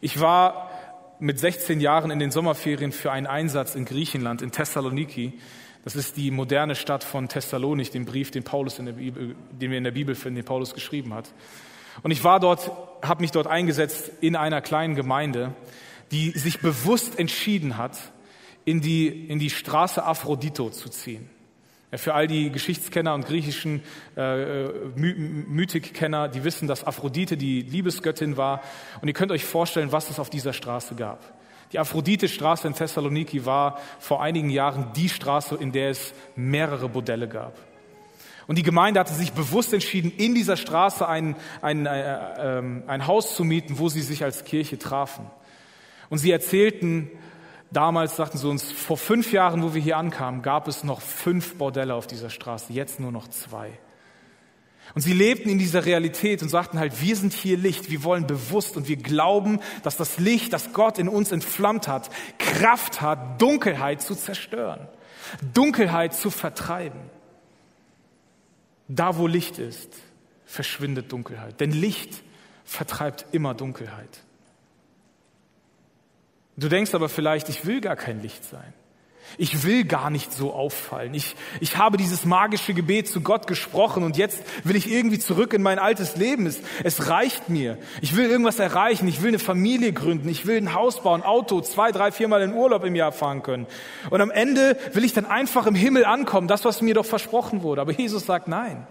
Ich 0.00 0.20
war 0.20 0.70
mit 1.18 1.38
16 1.38 1.80
Jahren 1.80 2.10
in 2.10 2.18
den 2.18 2.30
Sommerferien 2.30 2.92
für 2.92 3.12
einen 3.12 3.26
Einsatz 3.26 3.74
in 3.74 3.84
Griechenland, 3.84 4.40
in 4.40 4.52
Thessaloniki. 4.52 5.34
Das 5.84 5.96
ist 5.96 6.16
die 6.16 6.30
moderne 6.30 6.74
Stadt 6.74 7.04
von 7.04 7.28
Thessalonik, 7.28 7.90
den 7.90 8.04
Brief, 8.04 8.30
den 8.30 8.42
Paulus 8.42 8.78
in 8.78 8.86
der 8.86 8.92
Bibel, 8.94 9.34
den 9.52 9.70
wir 9.70 9.78
in 9.78 9.84
der 9.84 9.90
Bibel 9.90 10.14
finden, 10.14 10.36
den 10.36 10.44
Paulus 10.44 10.74
geschrieben 10.74 11.12
hat. 11.12 11.32
Und 12.02 12.10
ich 12.10 12.24
war 12.24 12.40
dort, 12.40 12.70
habe 13.02 13.20
mich 13.20 13.30
dort 13.30 13.46
eingesetzt 13.46 14.10
in 14.20 14.36
einer 14.36 14.62
kleinen 14.62 14.94
Gemeinde, 14.94 15.54
die 16.12 16.30
sich 16.30 16.60
bewusst 16.60 17.18
entschieden 17.18 17.76
hat, 17.76 17.98
in 18.64 18.80
die, 18.80 19.08
in 19.08 19.38
die 19.38 19.50
Straße 19.50 20.02
Aphrodito 20.02 20.70
zu 20.70 20.88
ziehen. 20.88 21.28
Für 21.92 22.14
all 22.14 22.28
die 22.28 22.50
Geschichtskenner 22.50 23.14
und 23.14 23.26
griechischen 23.26 23.82
äh, 24.16 24.68
My 24.94 25.12
Mythikkenner, 25.12 26.28
die 26.28 26.44
wissen, 26.44 26.68
dass 26.68 26.84
Aphrodite 26.84 27.36
die 27.36 27.62
Liebesgöttin 27.62 28.36
war. 28.36 28.62
Und 29.00 29.08
ihr 29.08 29.14
könnt 29.14 29.32
euch 29.32 29.44
vorstellen, 29.44 29.90
was 29.90 30.08
es 30.08 30.20
auf 30.20 30.30
dieser 30.30 30.52
Straße 30.52 30.94
gab. 30.94 31.20
Die 31.72 31.78
Aphrodite-Straße 31.78 32.66
in 32.66 32.74
Thessaloniki 32.74 33.44
war 33.44 33.78
vor 33.98 34.22
einigen 34.22 34.50
Jahren 34.50 34.92
die 34.94 35.08
Straße, 35.08 35.56
in 35.56 35.72
der 35.72 35.90
es 35.90 36.14
mehrere 36.36 36.88
Bordelle 36.88 37.28
gab. 37.28 37.56
Und 38.46 38.56
die 38.56 38.64
Gemeinde 38.64 38.98
hatte 38.98 39.14
sich 39.14 39.32
bewusst 39.32 39.72
entschieden, 39.72 40.12
in 40.16 40.34
dieser 40.34 40.56
Straße 40.56 41.06
ein, 41.06 41.36
ein, 41.62 41.86
äh, 41.86 42.58
äh, 42.58 42.62
ein 42.86 43.06
Haus 43.06 43.36
zu 43.36 43.44
mieten, 43.44 43.78
wo 43.78 43.88
sie 43.88 44.00
sich 44.00 44.24
als 44.24 44.44
Kirche 44.44 44.78
trafen. 44.78 45.26
Und 46.08 46.18
sie 46.18 46.32
erzählten, 46.32 47.10
Damals 47.72 48.16
sagten 48.16 48.38
sie 48.38 48.48
uns, 48.48 48.70
vor 48.72 48.96
fünf 48.96 49.32
Jahren, 49.32 49.62
wo 49.62 49.74
wir 49.74 49.82
hier 49.82 49.96
ankamen, 49.96 50.42
gab 50.42 50.66
es 50.66 50.82
noch 50.82 51.00
fünf 51.00 51.56
Bordelle 51.56 51.94
auf 51.94 52.06
dieser 52.06 52.30
Straße, 52.30 52.72
jetzt 52.72 52.98
nur 52.98 53.12
noch 53.12 53.28
zwei. 53.28 53.78
Und 54.94 55.02
sie 55.02 55.12
lebten 55.12 55.48
in 55.48 55.58
dieser 55.58 55.86
Realität 55.86 56.42
und 56.42 56.48
sagten 56.48 56.78
halt, 56.80 57.00
wir 57.00 57.14
sind 57.14 57.32
hier 57.32 57.56
Licht, 57.56 57.90
wir 57.90 58.02
wollen 58.02 58.26
bewusst 58.26 58.76
und 58.76 58.88
wir 58.88 58.96
glauben, 58.96 59.60
dass 59.84 59.96
das 59.96 60.18
Licht, 60.18 60.52
das 60.52 60.72
Gott 60.72 60.98
in 60.98 61.08
uns 61.08 61.30
entflammt 61.30 61.86
hat, 61.86 62.10
Kraft 62.38 63.00
hat, 63.00 63.40
Dunkelheit 63.40 64.02
zu 64.02 64.16
zerstören, 64.16 64.88
Dunkelheit 65.54 66.12
zu 66.12 66.30
vertreiben. 66.30 67.00
Da, 68.88 69.16
wo 69.16 69.28
Licht 69.28 69.58
ist, 69.60 69.94
verschwindet 70.44 71.12
Dunkelheit. 71.12 71.60
Denn 71.60 71.70
Licht 71.70 72.24
vertreibt 72.64 73.26
immer 73.30 73.54
Dunkelheit. 73.54 74.24
Du 76.60 76.68
denkst 76.68 76.94
aber 76.94 77.08
vielleicht, 77.08 77.48
ich 77.48 77.64
will 77.64 77.80
gar 77.80 77.96
kein 77.96 78.20
Licht 78.20 78.44
sein. 78.44 78.74
Ich 79.38 79.64
will 79.64 79.84
gar 79.84 80.10
nicht 80.10 80.32
so 80.32 80.52
auffallen. 80.52 81.14
Ich, 81.14 81.36
ich 81.60 81.78
habe 81.78 81.96
dieses 81.96 82.26
magische 82.26 82.74
Gebet 82.74 83.08
zu 83.08 83.22
Gott 83.22 83.46
gesprochen 83.46 84.02
und 84.02 84.18
jetzt 84.18 84.42
will 84.64 84.76
ich 84.76 84.90
irgendwie 84.90 85.18
zurück 85.18 85.54
in 85.54 85.62
mein 85.62 85.78
altes 85.78 86.16
Leben. 86.16 86.46
Es, 86.46 86.60
es 86.84 87.08
reicht 87.08 87.48
mir. 87.48 87.78
Ich 88.02 88.14
will 88.14 88.28
irgendwas 88.28 88.58
erreichen. 88.58 89.08
Ich 89.08 89.22
will 89.22 89.28
eine 89.28 89.38
Familie 89.38 89.94
gründen. 89.94 90.28
Ich 90.28 90.46
will 90.46 90.58
ein 90.58 90.74
Haus 90.74 91.02
bauen, 91.02 91.22
Auto, 91.22 91.62
zwei, 91.62 91.92
drei, 91.92 92.12
viermal 92.12 92.42
in 92.42 92.52
Urlaub 92.52 92.84
im 92.84 92.94
Jahr 92.94 93.12
fahren 93.12 93.42
können. 93.42 93.66
Und 94.10 94.20
am 94.20 94.30
Ende 94.30 94.76
will 94.92 95.04
ich 95.04 95.14
dann 95.14 95.24
einfach 95.24 95.66
im 95.66 95.74
Himmel 95.74 96.04
ankommen. 96.04 96.46
Das, 96.46 96.66
was 96.66 96.82
mir 96.82 96.94
doch 96.94 97.06
versprochen 97.06 97.62
wurde. 97.62 97.80
Aber 97.80 97.92
Jesus 97.92 98.26
sagt 98.26 98.48
nein. 98.48 98.86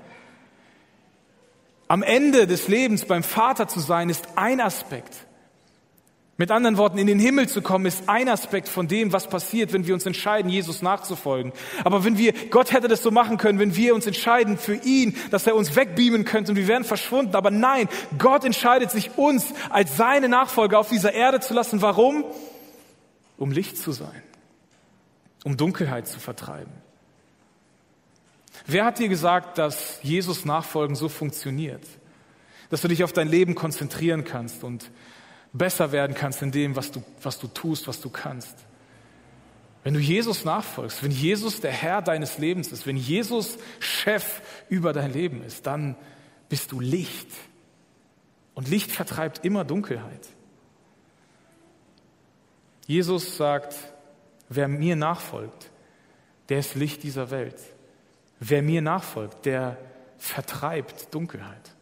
Am 1.87 2.01
Ende 2.01 2.47
des 2.47 2.67
Lebens 2.67 3.05
beim 3.05 3.23
Vater 3.23 3.67
zu 3.67 3.79
sein, 3.79 4.09
ist 4.09 4.27
ein 4.37 4.59
Aspekt. 4.59 5.28
Mit 6.39 6.51
anderen 6.51 6.77
Worten, 6.77 6.97
in 6.97 7.07
den 7.07 7.19
Himmel 7.19 7.49
zu 7.49 7.61
kommen, 7.61 7.85
ist 7.85 8.07
ein 8.07 8.29
Aspekt 8.29 8.69
von 8.69 8.87
dem, 8.87 9.11
was 9.11 9.27
passiert, 9.27 9.73
wenn 9.73 9.85
wir 9.85 9.93
uns 9.93 10.05
entscheiden, 10.05 10.49
Jesus 10.49 10.81
nachzufolgen. 10.81 11.51
Aber 11.83 12.05
wenn 12.05 12.17
wir, 12.17 12.31
Gott 12.49 12.71
hätte 12.71 12.87
das 12.87 13.03
so 13.03 13.11
machen 13.11 13.37
können, 13.37 13.59
wenn 13.59 13.75
wir 13.75 13.93
uns 13.93 14.07
entscheiden 14.07 14.57
für 14.57 14.75
ihn, 14.75 15.17
dass 15.31 15.45
er 15.47 15.55
uns 15.55 15.75
wegbeamen 15.75 16.23
könnte 16.23 16.53
und 16.53 16.55
wir 16.55 16.69
wären 16.69 16.85
verschwunden. 16.85 17.35
Aber 17.35 17.51
nein, 17.51 17.89
Gott 18.17 18.45
entscheidet 18.45 18.89
sich, 18.89 19.17
uns 19.17 19.47
als 19.69 19.97
seine 19.97 20.29
Nachfolger 20.29 20.79
auf 20.79 20.87
dieser 20.87 21.11
Erde 21.11 21.41
zu 21.41 21.53
lassen. 21.53 21.81
Warum? 21.81 22.23
Um 23.37 23.51
Licht 23.51 23.75
zu 23.75 23.91
sein. 23.91 24.23
Um 25.43 25.57
Dunkelheit 25.57 26.07
zu 26.07 26.21
vertreiben. 26.21 26.71
Wer 28.65 28.85
hat 28.85 28.97
dir 28.97 29.09
gesagt, 29.09 29.57
dass 29.57 29.99
Jesus 30.03 30.45
Nachfolgen 30.45 30.95
so 30.95 31.09
funktioniert? 31.09 31.83
Dass 32.69 32.79
du 32.79 32.87
dich 32.87 33.03
auf 33.03 33.11
dein 33.11 33.27
Leben 33.27 33.55
konzentrieren 33.55 34.23
kannst 34.23 34.63
und 34.63 34.89
besser 35.53 35.91
werden 35.91 36.15
kannst 36.15 36.41
in 36.41 36.51
dem, 36.51 36.75
was 36.75 36.91
du, 36.91 37.03
was 37.21 37.39
du 37.39 37.47
tust, 37.47 37.87
was 37.87 38.01
du 38.01 38.09
kannst. 38.09 38.55
Wenn 39.83 39.93
du 39.93 39.99
Jesus 39.99 40.43
nachfolgst, 40.45 41.03
wenn 41.03 41.11
Jesus 41.11 41.61
der 41.61 41.71
Herr 41.71 42.01
deines 42.01 42.37
Lebens 42.37 42.71
ist, 42.71 42.85
wenn 42.85 42.97
Jesus 42.97 43.57
Chef 43.79 44.41
über 44.67 44.93
dein 44.93 45.13
Leben 45.13 45.43
ist, 45.43 45.65
dann 45.65 45.95
bist 46.49 46.71
du 46.71 46.79
Licht. 46.79 47.29
Und 48.53 48.67
Licht 48.67 48.91
vertreibt 48.91 49.45
immer 49.45 49.63
Dunkelheit. 49.63 50.27
Jesus 52.87 53.37
sagt, 53.37 53.75
wer 54.49 54.67
mir 54.67 54.95
nachfolgt, 54.95 55.69
der 56.49 56.59
ist 56.59 56.75
Licht 56.75 57.03
dieser 57.03 57.31
Welt. 57.31 57.59
Wer 58.39 58.61
mir 58.61 58.81
nachfolgt, 58.81 59.45
der 59.45 59.77
vertreibt 60.17 61.13
Dunkelheit. 61.13 61.75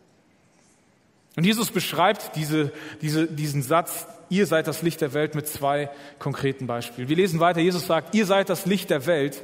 Und 1.37 1.45
Jesus 1.45 1.69
beschreibt 1.69 2.35
diese, 2.35 2.73
diese, 3.01 3.27
diesen 3.27 3.61
Satz, 3.61 4.07
ihr 4.27 4.47
seid 4.47 4.65
das 4.67 4.81
Licht 4.81 5.01
der 5.01 5.13
Welt 5.13 5.35
mit 5.35 5.47
zwei 5.47 5.91
konkreten 6.17 6.65
Beispielen. 6.65 7.09
Wir 7.09 7.15
lesen 7.15 7.39
weiter, 7.39 7.59
Jesus 7.59 7.85
sagt, 7.85 8.15
ihr 8.15 8.25
seid 8.25 8.49
das 8.49 8.65
Licht 8.65 8.89
der 8.89 9.05
Welt. 9.05 9.41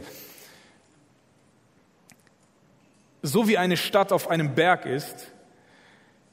So 3.21 3.47
wie 3.47 3.59
eine 3.59 3.77
Stadt 3.77 4.11
auf 4.11 4.27
einem 4.27 4.55
Berg 4.55 4.87
ist, 4.87 5.31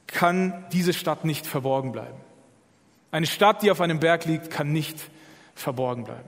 kann 0.07 0.65
diese 0.73 0.93
Stadt 0.93 1.25
nicht 1.25 1.45
verborgen 1.45 1.91
bleiben. 1.91 2.19
Eine 3.11 3.27
Stadt, 3.27 3.61
die 3.61 3.69
auf 3.69 3.81
einem 3.81 3.99
Berg 3.99 4.25
liegt, 4.25 4.49
kann 4.49 4.73
nicht 4.73 4.97
verborgen 5.53 6.05
bleiben. 6.05 6.27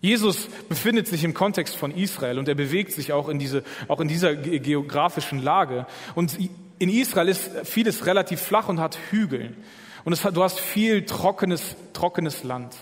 Jesus 0.00 0.48
befindet 0.68 1.08
sich 1.08 1.24
im 1.24 1.32
Kontext 1.32 1.76
von 1.76 1.90
Israel 1.92 2.38
und 2.38 2.46
er 2.46 2.54
bewegt 2.54 2.92
sich 2.92 3.14
auch 3.14 3.30
in, 3.30 3.38
diese, 3.38 3.64
auch 3.88 4.00
in 4.00 4.08
dieser 4.08 4.36
geografischen 4.36 5.42
Lage. 5.42 5.86
Und 6.14 6.36
in 6.78 6.88
Israel 6.88 7.28
ist 7.28 7.50
vieles 7.64 8.06
relativ 8.06 8.40
flach 8.40 8.68
und 8.68 8.80
hat 8.80 8.98
Hügel. 9.10 9.54
Und 10.04 10.12
es 10.12 10.20
du 10.20 10.42
hast 10.42 10.60
viel 10.60 11.06
trockenes, 11.06 11.76
trockenes 11.92 12.44
Land. 12.44 12.74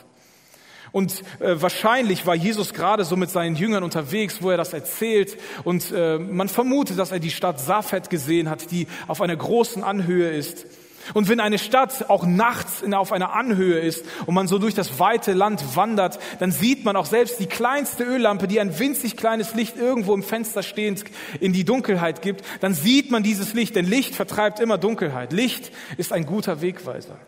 Und 0.93 1.23
äh, 1.41 1.61
wahrscheinlich 1.61 2.27
war 2.27 2.35
Jesus 2.35 2.75
gerade 2.75 3.05
so 3.05 3.17
mit 3.17 3.31
seinen 3.31 3.57
Jüngern 3.57 3.83
unterwegs, 3.83 4.43
wo 4.43 4.51
er 4.51 4.59
das 4.59 4.75
erzählt. 4.75 5.39
Und 5.65 5.91
äh, 5.91 6.19
man 6.19 6.49
vermutet, 6.49 6.99
dass 6.99 7.13
er 7.13 7.19
die 7.19 7.31
Stadt 7.31 7.61
Safed 7.61 8.11
gesehen 8.11 8.51
hat, 8.51 8.71
die 8.71 8.87
auf 9.09 9.23
einer 9.23 9.37
großen 9.37 9.83
Anhöhe 9.83 10.31
ist. 10.31 10.67
Und 11.15 11.29
wenn 11.29 11.41
eine 11.41 11.59
Stadt 11.59 12.09
auch 12.11 12.25
nachts 12.25 12.83
auf 12.93 13.13
einer 13.13 13.35
Anhöhe 13.35 13.79
ist 13.79 14.05
und 14.27 14.35
man 14.35 14.49
so 14.49 14.59
durch 14.59 14.75
das 14.75 14.99
weite 14.99 15.33
Land 15.33 15.77
wandert, 15.77 16.19
dann 16.39 16.53
sieht 16.53 16.85
man 16.85 16.97
auch 16.97 17.07
selbst 17.07 17.41
die 17.41 17.47
kleinste 17.47 18.05
Öllampe, 18.05 18.49
die 18.49 18.61
ein 18.61 18.79
winzig 18.79 19.17
kleines 19.17 19.55
Licht 19.55 19.77
irgendwo 19.77 20.15
im 20.15 20.23
Fenster 20.23 20.63
stehend 20.63 21.05
in 21.41 21.53
die 21.53 21.65
Dunkelheit 21.65 22.23
gibt, 22.23 22.45
dann 22.61 22.75
sieht 22.75 23.11
man 23.11 23.23
dieses 23.23 23.55
Licht, 23.55 23.77
denn 23.77 23.87
Licht 23.87 24.15
vertreibt 24.15 24.61
immer 24.61 24.79
Dunkelheit. 24.79 25.33
Licht 25.33 25.73
ist 25.97 26.13
ein 26.13 26.27
guter 26.27 26.61
Wegweiser. 26.61 27.19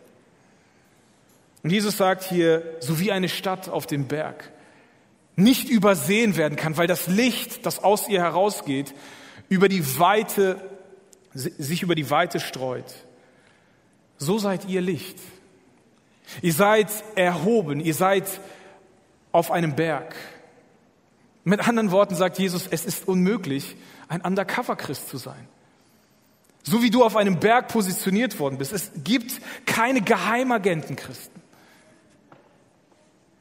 Und 1.62 1.70
Jesus 1.70 1.96
sagt 1.96 2.24
hier, 2.24 2.62
so 2.80 3.00
wie 3.00 3.10
eine 3.10 3.28
Stadt 3.28 3.68
auf 3.68 3.86
dem 3.86 4.06
Berg 4.06 4.52
nicht 5.36 5.68
übersehen 5.68 6.36
werden 6.36 6.56
kann, 6.56 6.76
weil 6.76 6.86
das 6.86 7.06
Licht, 7.06 7.66
das 7.66 7.82
aus 7.82 8.08
ihr 8.08 8.20
herausgeht, 8.20 8.94
über 9.48 9.68
die 9.68 9.98
Weite, 9.98 10.60
sich 11.32 11.82
über 11.82 11.94
die 11.94 12.10
Weite 12.10 12.38
streut. 12.38 12.94
So 14.18 14.38
seid 14.38 14.68
ihr 14.68 14.80
Licht. 14.80 15.18
Ihr 16.42 16.52
seid 16.52 16.88
erhoben, 17.14 17.80
ihr 17.80 17.94
seid 17.94 18.24
auf 19.32 19.50
einem 19.50 19.74
Berg. 19.76 20.14
Mit 21.44 21.66
anderen 21.66 21.90
Worten 21.90 22.14
sagt 22.14 22.38
Jesus, 22.38 22.66
es 22.66 22.84
ist 22.84 23.06
unmöglich, 23.06 23.76
ein 24.08 24.22
Undercover-Christ 24.22 25.08
zu 25.08 25.18
sein. 25.18 25.48
So 26.62 26.82
wie 26.82 26.90
du 26.90 27.04
auf 27.04 27.16
einem 27.16 27.40
Berg 27.40 27.68
positioniert 27.68 28.38
worden 28.38 28.56
bist. 28.56 28.72
Es 28.72 28.90
gibt 29.04 29.40
keine 29.66 30.00
Geheimagenten-Christen. 30.00 31.42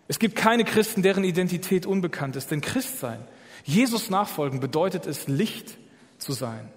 Es 0.10 0.20
gibt 0.20 0.36
keine 0.36 0.66
Christen, 0.66 1.02
deren 1.02 1.24
Identität 1.24 1.86
unbekannt 1.86 2.36
ist. 2.36 2.52
Denn 2.52 2.60
Christsein, 2.60 3.26
Jesus 3.64 4.10
nachfolgen, 4.10 4.60
bedeutet 4.60 5.06
es, 5.08 5.30
Licht 5.30 5.78
zu 6.18 6.34
sein. 6.34 6.70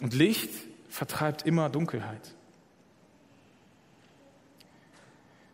Und 0.00 0.14
Licht 0.14 0.50
vertreibt 0.88 1.42
immer 1.42 1.68
Dunkelheit. 1.68 2.34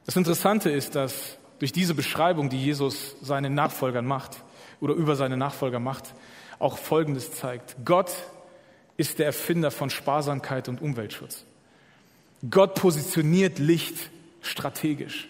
Das 0.09 0.17
Interessante 0.17 0.71
ist, 0.71 0.95
dass 0.95 1.37
durch 1.59 1.71
diese 1.71 1.93
Beschreibung, 1.93 2.49
die 2.49 2.65
Jesus 2.65 3.17
seinen 3.21 3.53
Nachfolgern 3.53 4.07
macht 4.07 4.43
oder 4.81 4.95
über 4.95 5.17
seine 5.17 5.37
Nachfolger 5.37 5.81
macht, 5.81 6.15
auch 6.59 6.79
Folgendes 6.79 7.35
zeigt. 7.35 7.77
Gott 7.85 8.11
ist 8.97 9.19
der 9.19 9.27
Erfinder 9.27 9.71
von 9.71 9.91
Sparsamkeit 9.91 10.71
und 10.71 10.81
Umweltschutz. 10.81 11.45
Gott 12.49 12.75
positioniert 12.75 13.59
Licht 13.59 14.09
strategisch, 14.41 15.29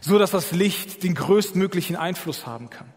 so 0.00 0.18
dass 0.18 0.30
das 0.30 0.52
Licht 0.52 1.02
den 1.02 1.14
größtmöglichen 1.14 1.96
Einfluss 1.96 2.46
haben 2.46 2.70
kann. 2.70 2.88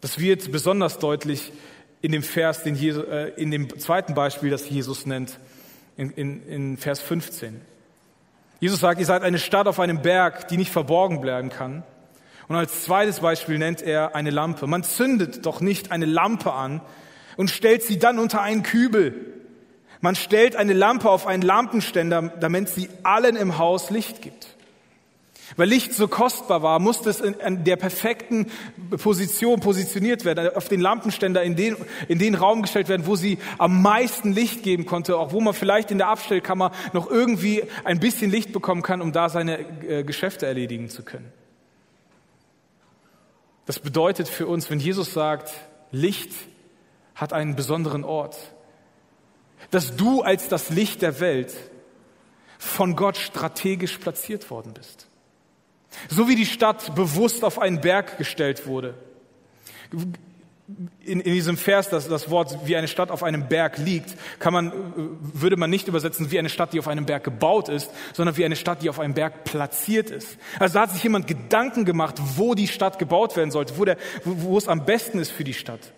Das 0.00 0.18
wird 0.18 0.50
besonders 0.50 0.98
deutlich 0.98 1.52
in 2.00 2.12
dem 2.12 2.22
Vers, 2.22 2.62
den 2.62 2.74
Jesus, 2.74 3.04
äh, 3.04 3.34
in 3.36 3.50
dem 3.50 3.78
zweiten 3.78 4.14
Beispiel, 4.14 4.48
das 4.48 4.70
Jesus 4.70 5.04
nennt, 5.04 5.38
in, 5.98 6.10
in, 6.12 6.46
in 6.46 6.76
Vers 6.78 7.00
15. 7.00 7.68
Jesus 8.60 8.80
sagt, 8.80 9.00
ihr 9.00 9.06
seid 9.06 9.22
eine 9.22 9.38
Stadt 9.38 9.66
auf 9.66 9.80
einem 9.80 10.02
Berg, 10.02 10.48
die 10.48 10.58
nicht 10.58 10.70
verborgen 10.70 11.20
bleiben 11.20 11.48
kann. 11.48 11.82
Und 12.46 12.56
als 12.56 12.84
zweites 12.84 13.20
Beispiel 13.20 13.58
nennt 13.58 13.80
er 13.80 14.14
eine 14.14 14.30
Lampe. 14.30 14.66
Man 14.66 14.82
zündet 14.82 15.46
doch 15.46 15.60
nicht 15.60 15.92
eine 15.92 16.04
Lampe 16.04 16.52
an 16.52 16.82
und 17.36 17.48
stellt 17.50 17.82
sie 17.82 17.98
dann 17.98 18.18
unter 18.18 18.42
einen 18.42 18.62
Kübel. 18.62 19.14
Man 20.00 20.14
stellt 20.14 20.56
eine 20.56 20.74
Lampe 20.74 21.08
auf 21.08 21.26
einen 21.26 21.42
Lampenständer, 21.42 22.32
damit 22.40 22.68
sie 22.68 22.90
allen 23.02 23.36
im 23.36 23.56
Haus 23.56 23.90
Licht 23.90 24.20
gibt. 24.20 24.56
Weil 25.56 25.68
Licht 25.68 25.92
so 25.94 26.06
kostbar 26.06 26.62
war, 26.62 26.78
musste 26.78 27.10
es 27.10 27.20
in 27.20 27.64
der 27.64 27.76
perfekten 27.76 28.46
Position 28.90 29.60
positioniert 29.60 30.24
werden, 30.24 30.54
auf 30.54 30.68
den 30.68 30.80
Lampenständer 30.80 31.42
in 31.42 31.56
den, 31.56 31.76
in 32.08 32.18
den 32.18 32.34
Raum 32.34 32.62
gestellt 32.62 32.88
werden, 32.88 33.06
wo 33.06 33.16
sie 33.16 33.38
am 33.58 33.82
meisten 33.82 34.32
Licht 34.32 34.62
geben 34.62 34.86
konnte, 34.86 35.16
auch 35.16 35.32
wo 35.32 35.40
man 35.40 35.54
vielleicht 35.54 35.90
in 35.90 35.98
der 35.98 36.08
Abstellkammer 36.08 36.72
noch 36.92 37.10
irgendwie 37.10 37.64
ein 37.84 37.98
bisschen 37.98 38.30
Licht 38.30 38.52
bekommen 38.52 38.82
kann, 38.82 39.02
um 39.02 39.12
da 39.12 39.28
seine 39.28 39.58
äh, 39.86 40.04
Geschäfte 40.04 40.46
erledigen 40.46 40.88
zu 40.88 41.02
können. 41.02 41.32
Das 43.66 43.78
bedeutet 43.78 44.28
für 44.28 44.46
uns, 44.46 44.70
wenn 44.70 44.80
Jesus 44.80 45.12
sagt, 45.12 45.52
Licht 45.90 46.32
hat 47.14 47.32
einen 47.32 47.56
besonderen 47.56 48.04
Ort, 48.04 48.36
dass 49.70 49.96
du 49.96 50.22
als 50.22 50.48
das 50.48 50.70
Licht 50.70 51.02
der 51.02 51.20
Welt 51.20 51.54
von 52.58 52.96
Gott 52.96 53.16
strategisch 53.16 53.98
platziert 53.98 54.50
worden 54.50 54.74
bist. 54.74 55.09
So 56.08 56.28
wie 56.28 56.36
die 56.36 56.46
Stadt 56.46 56.94
bewusst 56.94 57.44
auf 57.44 57.58
einen 57.58 57.80
Berg 57.80 58.18
gestellt 58.18 58.66
wurde. 58.66 58.94
In, 61.04 61.20
in 61.20 61.32
diesem 61.32 61.56
Vers, 61.56 61.88
das, 61.88 62.06
das 62.06 62.30
Wort 62.30 62.56
wie 62.64 62.76
eine 62.76 62.86
Stadt 62.86 63.10
auf 63.10 63.24
einem 63.24 63.48
Berg 63.48 63.78
liegt, 63.78 64.14
kann 64.38 64.52
man, 64.52 64.72
würde 65.18 65.56
man 65.56 65.68
nicht 65.68 65.88
übersetzen 65.88 66.30
wie 66.30 66.38
eine 66.38 66.48
Stadt, 66.48 66.72
die 66.72 66.78
auf 66.78 66.86
einem 66.86 67.06
Berg 67.06 67.24
gebaut 67.24 67.68
ist, 67.68 67.90
sondern 68.12 68.36
wie 68.36 68.44
eine 68.44 68.54
Stadt, 68.54 68.82
die 68.82 68.88
auf 68.88 69.00
einem 69.00 69.14
Berg 69.14 69.42
platziert 69.42 70.10
ist. 70.10 70.38
Also 70.60 70.74
da 70.74 70.82
hat 70.82 70.92
sich 70.92 71.02
jemand 71.02 71.26
Gedanken 71.26 71.84
gemacht, 71.84 72.16
wo 72.36 72.54
die 72.54 72.68
Stadt 72.68 73.00
gebaut 73.00 73.36
werden 73.36 73.50
sollte, 73.50 73.78
wo, 73.78 73.84
der, 73.84 73.96
wo, 74.24 74.50
wo 74.50 74.58
es 74.58 74.68
am 74.68 74.84
besten 74.84 75.18
ist 75.18 75.32
für 75.32 75.44
die 75.44 75.54
Stadt. 75.54 75.92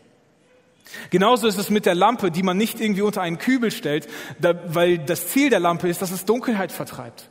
Genauso 1.10 1.46
ist 1.46 1.58
es 1.58 1.70
mit 1.70 1.86
der 1.86 1.94
Lampe, 1.94 2.30
die 2.30 2.42
man 2.42 2.56
nicht 2.56 2.80
irgendwie 2.80 3.02
unter 3.02 3.22
einen 3.22 3.38
Kübel 3.38 3.70
stellt, 3.70 4.08
da, 4.40 4.54
weil 4.66 4.98
das 4.98 5.28
Ziel 5.28 5.50
der 5.50 5.60
Lampe 5.60 5.88
ist, 5.88 6.00
dass 6.00 6.10
es 6.10 6.24
Dunkelheit 6.24 6.72
vertreibt. 6.72 7.30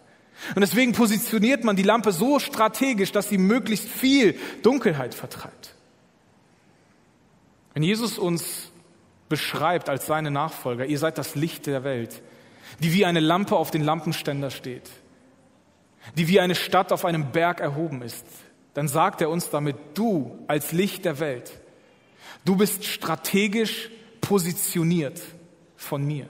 Und 0.55 0.61
deswegen 0.61 0.93
positioniert 0.93 1.63
man 1.63 1.75
die 1.75 1.83
Lampe 1.83 2.11
so 2.11 2.39
strategisch, 2.39 3.11
dass 3.11 3.29
sie 3.29 3.37
möglichst 3.37 3.87
viel 3.87 4.37
Dunkelheit 4.63 5.13
vertreibt. 5.13 5.75
Wenn 7.73 7.83
Jesus 7.83 8.17
uns 8.17 8.71
beschreibt 9.29 9.87
als 9.89 10.07
seine 10.07 10.31
Nachfolger, 10.31 10.85
ihr 10.85 10.99
seid 10.99 11.17
das 11.17 11.35
Licht 11.35 11.67
der 11.67 11.83
Welt, 11.83 12.21
die 12.79 12.93
wie 12.93 13.05
eine 13.05 13.19
Lampe 13.19 13.55
auf 13.55 13.71
den 13.71 13.83
Lampenständer 13.83 14.49
steht, 14.51 14.89
die 16.17 16.27
wie 16.27 16.39
eine 16.39 16.55
Stadt 16.55 16.91
auf 16.91 17.05
einem 17.05 17.31
Berg 17.31 17.59
erhoben 17.59 18.01
ist, 18.01 18.25
dann 18.73 18.87
sagt 18.87 19.21
er 19.21 19.29
uns 19.29 19.49
damit, 19.49 19.75
du 19.93 20.39
als 20.47 20.71
Licht 20.71 21.05
der 21.05 21.19
Welt, 21.19 21.51
du 22.45 22.55
bist 22.55 22.85
strategisch 22.85 23.89
positioniert 24.21 25.21
von 25.75 26.05
mir. 26.05 26.27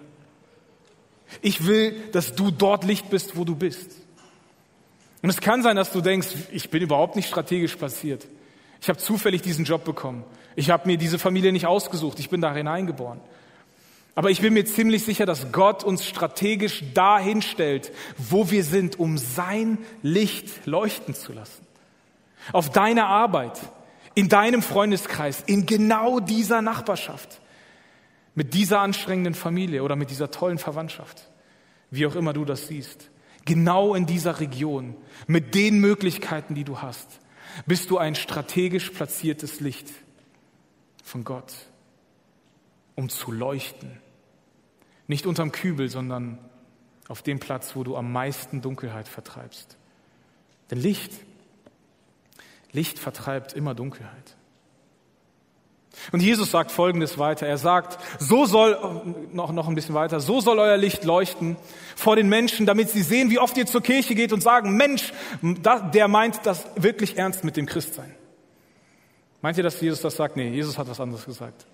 Ich 1.41 1.65
will, 1.65 1.95
dass 2.11 2.35
du 2.35 2.51
dort 2.51 2.83
Licht 2.83 3.09
bist, 3.09 3.37
wo 3.37 3.45
du 3.45 3.55
bist. 3.55 4.00
Und 5.21 5.29
es 5.29 5.41
kann 5.41 5.61
sein, 5.61 5.75
dass 5.75 5.91
du 5.91 6.01
denkst, 6.01 6.29
ich 6.51 6.69
bin 6.69 6.81
überhaupt 6.81 7.15
nicht 7.15 7.27
strategisch 7.27 7.75
passiert. 7.75 8.27
Ich 8.81 8.89
habe 8.89 8.97
zufällig 8.97 9.41
diesen 9.41 9.65
Job 9.65 9.85
bekommen. 9.85 10.23
Ich 10.55 10.71
habe 10.71 10.87
mir 10.87 10.97
diese 10.97 11.19
Familie 11.19 11.51
nicht 11.51 11.67
ausgesucht. 11.67 12.19
Ich 12.19 12.29
bin 12.29 12.41
da 12.41 12.53
hineingeboren. 12.53 13.19
Aber 14.15 14.29
ich 14.29 14.41
bin 14.41 14.53
mir 14.53 14.65
ziemlich 14.65 15.03
sicher, 15.03 15.25
dass 15.25 15.51
Gott 15.51 15.83
uns 15.83 16.05
strategisch 16.05 16.83
dahin 16.93 17.41
stellt, 17.41 17.91
wo 18.17 18.51
wir 18.51 18.63
sind, 18.63 18.99
um 18.99 19.17
sein 19.17 19.77
Licht 20.01 20.65
leuchten 20.65 21.13
zu 21.13 21.31
lassen. 21.31 21.65
Auf 22.51 22.71
deiner 22.71 23.07
Arbeit, 23.07 23.59
in 24.15 24.27
deinem 24.27 24.61
Freundeskreis, 24.61 25.43
in 25.45 25.65
genau 25.65 26.19
dieser 26.19 26.61
Nachbarschaft, 26.61 27.39
mit 28.35 28.53
dieser 28.53 28.79
anstrengenden 28.79 29.35
Familie 29.35 29.83
oder 29.83 29.95
mit 29.95 30.09
dieser 30.09 30.31
tollen 30.31 30.57
Verwandtschaft, 30.57 31.29
wie 31.89 32.05
auch 32.05 32.15
immer 32.15 32.33
du 32.33 32.43
das 32.43 32.67
siehst. 32.67 33.09
Genau 33.45 33.95
in 33.95 34.05
dieser 34.05 34.39
Region, 34.39 34.95
mit 35.27 35.55
den 35.55 35.79
Möglichkeiten, 35.79 36.55
die 36.55 36.63
du 36.63 36.81
hast, 36.81 37.19
bist 37.65 37.89
du 37.89 37.97
ein 37.97 38.15
strategisch 38.15 38.89
platziertes 38.91 39.59
Licht 39.59 39.89
von 41.03 41.23
Gott 41.23 41.53
um 42.95 43.09
zu 43.09 43.31
leuchten. 43.31 43.99
Nicht 45.07 45.25
unterm 45.25 45.51
Kübel, 45.51 45.89
sondern 45.89 46.37
auf 47.07 47.21
dem 47.21 47.39
Platz, 47.39 47.75
wo 47.75 47.83
du 47.83 47.97
am 47.97 48.11
meisten 48.11 48.61
Dunkelheit 48.61 49.07
vertreibst. 49.07 49.77
Denn 50.69 50.79
Licht, 50.79 51.11
Licht 52.71 52.99
vertreibt 52.99 53.53
immer 53.53 53.75
Dunkelheit. 53.75 54.37
Und 56.11 56.21
Jesus 56.21 56.51
sagt 56.51 56.71
Folgendes 56.71 57.17
weiter. 57.17 57.45
Er 57.47 57.57
sagt, 57.57 57.99
so 58.17 58.45
soll, 58.45 58.77
noch, 59.31 59.51
noch 59.51 59.67
ein 59.67 59.75
bisschen 59.75 59.95
weiter, 59.95 60.19
so 60.19 60.41
soll 60.41 60.59
euer 60.59 60.77
Licht 60.77 61.03
leuchten 61.03 61.57
vor 61.95 62.15
den 62.15 62.29
Menschen, 62.29 62.65
damit 62.65 62.89
sie 62.89 63.01
sehen, 63.01 63.29
wie 63.29 63.39
oft 63.39 63.57
ihr 63.57 63.65
zur 63.65 63.81
Kirche 63.81 64.15
geht 64.15 64.33
und 64.33 64.41
sagen, 64.41 64.75
Mensch, 64.75 65.13
der 65.41 66.07
meint 66.07 66.45
das 66.45 66.65
wirklich 66.75 67.17
ernst 67.17 67.43
mit 67.43 67.57
dem 67.57 67.65
Christsein. 67.65 68.15
Meint 69.41 69.57
ihr, 69.57 69.63
dass 69.63 69.79
Jesus 69.81 70.01
das 70.01 70.15
sagt? 70.15 70.37
Nee, 70.37 70.49
Jesus 70.49 70.77
hat 70.77 70.87
was 70.87 70.99
anderes 70.99 71.25
gesagt. 71.25 71.65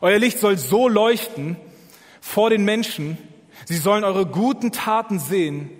Euer 0.00 0.18
Licht 0.18 0.38
soll 0.38 0.58
so 0.58 0.88
leuchten 0.88 1.56
vor 2.20 2.50
den 2.50 2.64
Menschen, 2.64 3.18
sie 3.66 3.76
sollen 3.76 4.04
eure 4.04 4.26
guten 4.26 4.72
Taten 4.72 5.18
sehen 5.18 5.70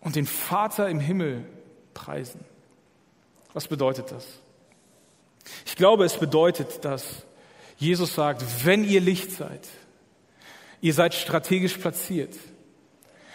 und 0.00 0.16
den 0.16 0.26
Vater 0.26 0.88
im 0.88 1.00
Himmel 1.00 1.44
preisen. 1.94 2.40
Was 3.52 3.68
bedeutet 3.68 4.10
das? 4.10 4.24
Ich 5.66 5.76
glaube, 5.76 6.04
es 6.04 6.18
bedeutet, 6.18 6.84
dass 6.84 7.26
Jesus 7.76 8.14
sagt, 8.14 8.44
wenn 8.64 8.84
ihr 8.84 9.00
Licht 9.00 9.32
seid, 9.32 9.66
ihr 10.80 10.94
seid 10.94 11.14
strategisch 11.14 11.76
platziert. 11.78 12.34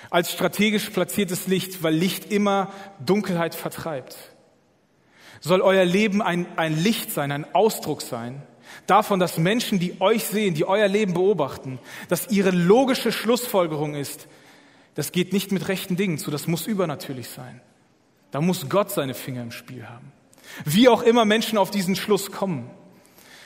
Als 0.09 0.31
strategisch 0.31 0.89
platziertes 0.89 1.47
Licht, 1.47 1.83
weil 1.83 1.93
Licht 1.93 2.31
immer 2.31 2.71
Dunkelheit 3.05 3.55
vertreibt. 3.55 4.15
Soll 5.41 5.61
euer 5.61 5.83
Leben 5.83 6.21
ein, 6.21 6.47
ein 6.57 6.81
Licht 6.81 7.11
sein, 7.11 7.31
ein 7.31 7.53
Ausdruck 7.53 8.01
sein 8.01 8.41
davon, 8.85 9.19
dass 9.19 9.37
Menschen, 9.37 9.79
die 9.79 9.99
euch 9.99 10.23
sehen, 10.25 10.53
die 10.53 10.65
euer 10.65 10.87
Leben 10.87 11.13
beobachten, 11.13 11.79
dass 12.09 12.29
ihre 12.29 12.51
logische 12.51 13.11
Schlussfolgerung 13.11 13.95
ist, 13.95 14.27
das 14.95 15.11
geht 15.11 15.33
nicht 15.33 15.51
mit 15.51 15.67
rechten 15.67 15.95
Dingen 15.95 16.17
zu, 16.17 16.31
das 16.31 16.47
muss 16.47 16.67
übernatürlich 16.67 17.29
sein. 17.29 17.61
Da 18.31 18.41
muss 18.41 18.67
Gott 18.67 18.91
seine 18.91 19.13
Finger 19.13 19.43
im 19.43 19.51
Spiel 19.51 19.87
haben. 19.87 20.11
Wie 20.65 20.89
auch 20.89 21.01
immer 21.01 21.25
Menschen 21.25 21.57
auf 21.57 21.71
diesen 21.71 21.95
Schluss 21.95 22.31
kommen. 22.31 22.69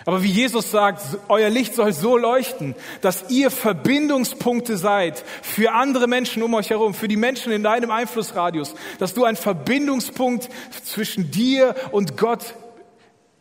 Aber 0.06 0.24
wie 0.24 0.32
Jesus 0.32 0.72
sagt, 0.72 1.02
euer 1.28 1.50
Licht 1.50 1.76
soll 1.76 1.94
so 1.94 2.18
leuchten, 2.18 2.76
dass 3.02 3.30
ihr 3.30 3.52
Verbindungspunkte 3.52 4.78
seid 4.78 5.24
für 5.44 5.74
andere 5.74 6.08
Menschen 6.08 6.42
um 6.42 6.54
euch 6.56 6.72
herum, 6.72 6.94
für 6.94 7.08
die 7.08 7.18
Menschen 7.18 7.52
in 7.52 7.62
deinem 7.62 7.92
Einflussradius, 7.92 8.74
dass 8.98 9.14
du 9.14 9.26
ein 9.26 9.36
Verbindungspunkt 9.36 10.50
zwischen 10.84 11.30
dir 11.30 11.76
und 11.92 12.18
Gott 12.18 12.56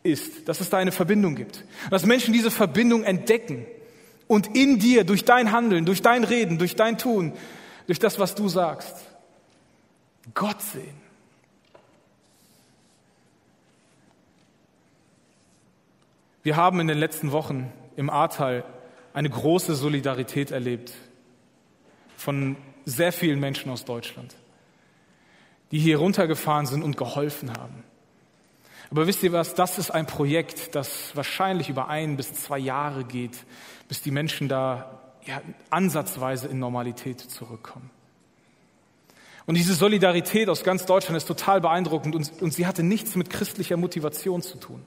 ist, 0.03 0.47
dass 0.47 0.61
es 0.61 0.69
da 0.69 0.77
eine 0.77 0.91
Verbindung 0.91 1.35
gibt. 1.35 1.63
Dass 1.89 2.05
Menschen 2.05 2.33
diese 2.33 2.51
Verbindung 2.51 3.03
entdecken 3.03 3.65
und 4.27 4.55
in 4.55 4.77
dir, 4.77 5.03
durch 5.03 5.25
dein 5.25 5.51
Handeln, 5.51 5.85
durch 5.85 6.01
dein 6.01 6.23
Reden, 6.23 6.59
durch 6.59 6.75
dein 6.75 6.97
Tun, 6.97 7.33
durch 7.87 7.99
das, 7.99 8.19
was 8.19 8.35
du 8.35 8.47
sagst, 8.47 8.95
Gott 10.35 10.61
sehen. 10.61 11.00
Wir 16.43 16.55
haben 16.55 16.79
in 16.79 16.87
den 16.87 16.97
letzten 16.97 17.31
Wochen 17.31 17.71
im 17.95 18.09
Ahrtal 18.09 18.63
eine 19.13 19.29
große 19.29 19.75
Solidarität 19.75 20.51
erlebt 20.51 20.93
von 22.17 22.55
sehr 22.85 23.11
vielen 23.11 23.39
Menschen 23.39 23.71
aus 23.71 23.85
Deutschland, 23.85 24.35
die 25.71 25.79
hier 25.79 25.97
runtergefahren 25.97 26.65
sind 26.65 26.83
und 26.83 26.97
geholfen 26.97 27.51
haben. 27.53 27.83
Aber 28.89 29.07
wisst 29.07 29.23
ihr 29.23 29.31
was, 29.31 29.53
das 29.53 29.77
ist 29.77 29.91
ein 29.91 30.05
Projekt, 30.05 30.75
das 30.75 31.15
wahrscheinlich 31.15 31.69
über 31.69 31.87
ein 31.87 32.17
bis 32.17 32.33
zwei 32.33 32.57
Jahre 32.57 33.05
geht, 33.05 33.45
bis 33.87 34.01
die 34.01 34.11
Menschen 34.11 34.49
da 34.49 34.99
ja, 35.25 35.41
ansatzweise 35.69 36.47
in 36.47 36.59
Normalität 36.59 37.21
zurückkommen. 37.21 37.89
Und 39.45 39.55
diese 39.55 39.75
Solidarität 39.75 40.49
aus 40.49 40.63
ganz 40.63 40.85
Deutschland 40.85 41.17
ist 41.17 41.25
total 41.25 41.61
beeindruckend 41.61 42.15
und, 42.15 42.41
und 42.41 42.53
sie 42.53 42.65
hatte 42.65 42.83
nichts 42.83 43.15
mit 43.15 43.29
christlicher 43.29 43.77
Motivation 43.77 44.41
zu 44.41 44.57
tun. 44.57 44.85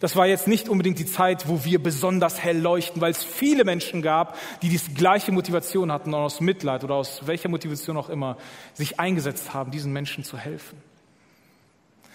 Das 0.00 0.16
war 0.16 0.26
jetzt 0.26 0.48
nicht 0.48 0.70
unbedingt 0.70 0.98
die 0.98 1.06
Zeit, 1.06 1.46
wo 1.46 1.62
wir 1.64 1.80
besonders 1.80 2.42
hell 2.42 2.58
leuchten, 2.58 3.02
weil 3.02 3.12
es 3.12 3.22
viele 3.22 3.64
Menschen 3.64 4.00
gab, 4.00 4.36
die 4.62 4.70
die 4.70 4.94
gleiche 4.94 5.30
Motivation 5.30 5.92
hatten, 5.92 6.14
aus 6.14 6.40
Mitleid 6.40 6.82
oder 6.84 6.94
aus 6.94 7.26
welcher 7.26 7.50
Motivation 7.50 7.98
auch 7.98 8.08
immer, 8.08 8.38
sich 8.72 8.98
eingesetzt 8.98 9.52
haben, 9.52 9.70
diesen 9.70 9.92
Menschen 9.92 10.24
zu 10.24 10.38
helfen. 10.38 10.82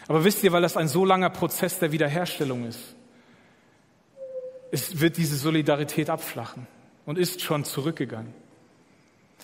Aber 0.08 0.24
wisst 0.24 0.43
ihr, 0.43 0.52
weil 0.52 0.63
das 0.63 0.78
ein 0.78 0.88
so 0.88 1.06
langer 1.06 1.30
Prozess 1.30 1.78
der 1.78 1.91
Wiederherstellung 1.91 2.65
ist, 2.67 2.95
es 4.71 5.00
wird 5.00 5.17
diese 5.17 5.36
Solidarität 5.36 6.10
abflachen 6.10 6.67
und 7.06 7.19
ist 7.19 7.41
schon 7.41 7.63
zurückgegangen. 7.63 8.34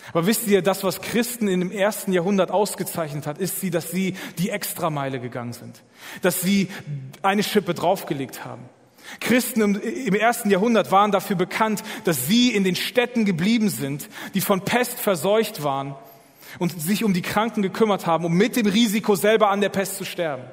Aber 0.09 0.25
wisst 0.25 0.47
ihr, 0.47 0.61
das, 0.61 0.83
was 0.83 1.01
Christen 1.01 1.47
in 1.47 1.59
dem 1.59 1.71
ersten 1.71 2.11
Jahrhundert 2.11 2.51
ausgezeichnet 2.51 3.27
hat, 3.27 3.37
ist 3.37 3.61
sie, 3.61 3.69
dass 3.69 3.91
sie 3.91 4.15
die 4.39 4.49
Extrameile 4.49 5.19
gegangen 5.19 5.53
sind, 5.53 5.81
dass 6.21 6.41
sie 6.41 6.69
eine 7.21 7.43
Schippe 7.43 7.73
draufgelegt 7.73 8.43
haben. 8.43 8.63
Christen 9.19 9.75
im 9.75 10.13
ersten 10.13 10.49
Jahrhundert 10.49 10.91
waren 10.91 11.11
dafür 11.11 11.35
bekannt, 11.35 11.83
dass 12.03 12.27
sie 12.27 12.53
in 12.53 12.63
den 12.63 12.75
Städten 12.75 13.25
geblieben 13.25 13.69
sind, 13.69 14.09
die 14.33 14.41
von 14.41 14.61
Pest 14.61 14.99
verseucht 14.99 15.63
waren 15.63 15.95
und 16.59 16.79
sich 16.79 17.03
um 17.03 17.13
die 17.13 17.21
Kranken 17.21 17.61
gekümmert 17.61 18.05
haben, 18.05 18.25
um 18.25 18.33
mit 18.33 18.55
dem 18.55 18.67
Risiko 18.67 19.15
selber 19.15 19.49
an 19.49 19.61
der 19.61 19.69
Pest 19.69 19.97
zu 19.97 20.05
sterben. 20.05 20.43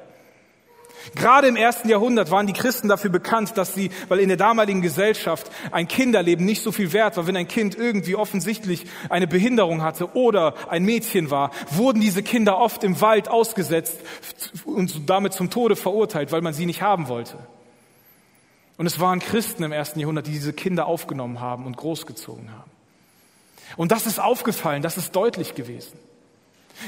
Gerade 1.15 1.47
im 1.47 1.55
ersten 1.55 1.89
Jahrhundert 1.89 2.31
waren 2.31 2.47
die 2.47 2.53
Christen 2.53 2.87
dafür 2.87 3.09
bekannt, 3.09 3.57
dass 3.57 3.73
sie, 3.73 3.91
weil 4.07 4.19
in 4.19 4.27
der 4.27 4.37
damaligen 4.37 4.81
Gesellschaft 4.81 5.49
ein 5.71 5.87
Kinderleben 5.87 6.45
nicht 6.45 6.61
so 6.61 6.71
viel 6.71 6.93
wert 6.93 7.17
war, 7.17 7.27
wenn 7.27 7.35
ein 7.35 7.47
Kind 7.47 7.75
irgendwie 7.75 8.15
offensichtlich 8.15 8.85
eine 9.09 9.27
Behinderung 9.27 9.81
hatte 9.81 10.15
oder 10.15 10.53
ein 10.69 10.83
Mädchen 10.83 11.31
war, 11.31 11.51
wurden 11.71 12.01
diese 12.01 12.23
Kinder 12.23 12.57
oft 12.57 12.83
im 12.83 13.01
Wald 13.01 13.27
ausgesetzt 13.27 13.99
und 14.65 15.09
damit 15.09 15.33
zum 15.33 15.49
Tode 15.49 15.75
verurteilt, 15.75 16.31
weil 16.31 16.41
man 16.41 16.53
sie 16.53 16.65
nicht 16.65 16.81
haben 16.81 17.07
wollte. 17.07 17.37
Und 18.77 18.85
es 18.85 18.99
waren 18.99 19.19
Christen 19.19 19.63
im 19.63 19.71
ersten 19.71 19.99
Jahrhundert, 19.99 20.27
die 20.27 20.31
diese 20.31 20.53
Kinder 20.53 20.85
aufgenommen 20.85 21.41
haben 21.41 21.65
und 21.65 21.75
großgezogen 21.75 22.51
haben. 22.51 22.71
Und 23.75 23.91
das 23.91 24.05
ist 24.05 24.19
aufgefallen, 24.19 24.81
das 24.81 24.97
ist 24.97 25.15
deutlich 25.15 25.53
gewesen. 25.55 25.97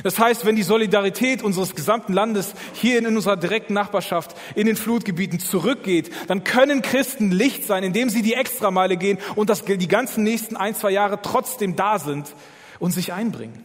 Das 0.03 0.19
heißt, 0.19 0.45
wenn 0.45 0.55
die 0.55 0.63
Solidarität 0.63 1.43
unseres 1.43 1.75
gesamten 1.75 2.13
Landes 2.13 2.53
hier 2.73 2.97
in 2.97 3.05
unserer 3.05 3.37
direkten 3.37 3.73
Nachbarschaft 3.73 4.35
in 4.55 4.67
den 4.67 4.75
Flutgebieten 4.75 5.39
zurückgeht, 5.39 6.11
dann 6.27 6.43
können 6.43 6.81
Christen 6.81 7.31
Licht 7.31 7.65
sein, 7.65 7.83
indem 7.83 8.09
sie 8.09 8.21
die 8.21 8.33
Extrameile 8.33 8.97
gehen 8.97 9.19
und 9.35 9.49
das, 9.49 9.63
die 9.65 9.87
ganzen 9.87 10.23
nächsten 10.23 10.55
ein, 10.55 10.75
zwei 10.75 10.91
Jahre 10.91 11.21
trotzdem 11.21 11.75
da 11.75 11.99
sind 11.99 12.33
und 12.79 12.91
sich 12.91 13.13
einbringen. 13.13 13.63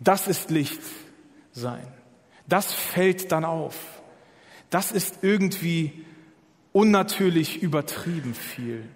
Das 0.00 0.28
ist 0.28 0.50
Licht 0.50 0.80
sein. 1.52 1.86
Das 2.48 2.72
fällt 2.72 3.32
dann 3.32 3.44
auf. 3.44 3.76
Das 4.70 4.92
ist 4.92 5.18
irgendwie 5.22 6.04
unnatürlich 6.72 7.62
übertrieben 7.62 8.34
viel. 8.34 8.88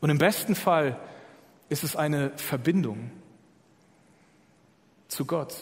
Und 0.00 0.10
im 0.10 0.18
besten 0.18 0.54
Fall 0.54 0.98
ist 1.68 1.84
es 1.84 1.96
eine 1.96 2.30
Verbindung 2.36 3.10
zu 5.08 5.24
Gott, 5.24 5.54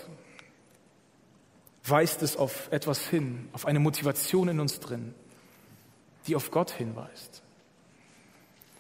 weist 1.85 2.23
es 2.23 2.37
auf 2.37 2.71
etwas 2.73 3.07
hin, 3.07 3.49
auf 3.53 3.67
eine 3.67 3.79
Motivation 3.79 4.49
in 4.49 4.61
uns 4.61 4.81
drin, 4.81 5.15
die 6.27 6.37
auf 6.37 6.51
Gott 6.51 6.71
hinweist. 6.71 7.43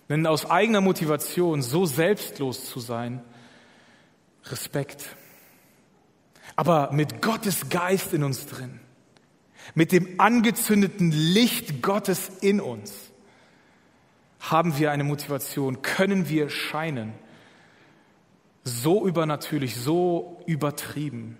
Denn 0.09 0.27
aus 0.27 0.50
eigener 0.50 0.81
Motivation 0.81 1.62
so 1.62 1.87
selbstlos 1.87 2.68
zu 2.68 2.81
sein, 2.81 3.22
Respekt. 4.46 5.16
Aber 6.57 6.92
mit 6.92 7.22
Gottes 7.22 7.68
Geist 7.68 8.12
in 8.12 8.22
uns 8.22 8.46
drin, 8.46 8.81
mit 9.74 9.92
dem 9.92 10.20
angezündeten 10.20 11.11
Licht 11.11 11.83
Gottes 11.83 12.31
in 12.40 12.61
uns, 12.61 12.92
haben 14.40 14.79
wir 14.79 14.90
eine 14.90 15.05
Motivation, 15.05 15.81
können 15.81 16.29
wir 16.29 16.50
scheinen, 16.50 17.14
so 18.64 19.07
übernatürlich, 19.07 19.77
so 19.77 20.42
übertrieben, 20.46 21.37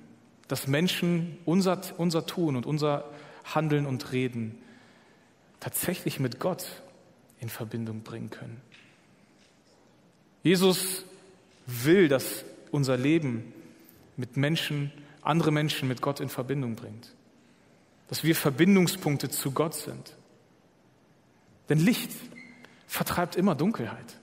dass 0.47 0.67
Menschen 0.67 1.39
unser, 1.47 1.81
unser 1.97 2.27
Tun 2.27 2.55
und 2.55 2.67
unser 2.67 3.11
Handeln 3.45 3.87
und 3.87 4.13
Reden 4.13 4.59
tatsächlich 5.59 6.21
mit 6.21 6.39
Gott 6.39 6.83
in 7.41 7.49
Verbindung 7.49 8.03
bringen 8.03 8.31
können. 8.31 8.61
Jesus 10.43 11.05
will, 11.67 12.09
dass 12.09 12.45
unser 12.71 12.99
Leben 12.99 13.53
mit 14.17 14.37
Menschen, 14.37 14.93
andere 15.23 15.51
Menschen 15.51 15.89
mit 15.89 16.03
Gott 16.03 16.21
in 16.21 16.29
Verbindung 16.29 16.77
bringt. 16.77 17.15
Dass 18.09 18.23
wir 18.23 18.37
Verbindungspunkte 18.37 19.31
zu 19.31 19.53
Gott 19.53 19.75
sind. 19.75 20.15
Denn 21.71 21.79
Licht 21.79 22.11
vertreibt 22.87 23.37
immer 23.37 23.55
Dunkelheit. 23.55 24.19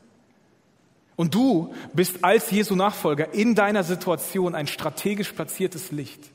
Und 1.22 1.36
du 1.36 1.72
bist 1.94 2.24
als 2.24 2.50
Jesu 2.50 2.74
Nachfolger 2.74 3.32
in 3.32 3.54
deiner 3.54 3.84
Situation 3.84 4.56
ein 4.56 4.66
strategisch 4.66 5.32
platziertes 5.32 5.92
Licht. 5.92 6.32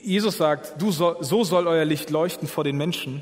Jesus 0.00 0.36
sagt, 0.36 0.80
du 0.80 0.92
soll, 0.92 1.16
so 1.24 1.42
soll 1.42 1.66
euer 1.66 1.84
Licht 1.84 2.10
leuchten 2.10 2.46
vor 2.46 2.62
den 2.62 2.76
Menschen. 2.76 3.20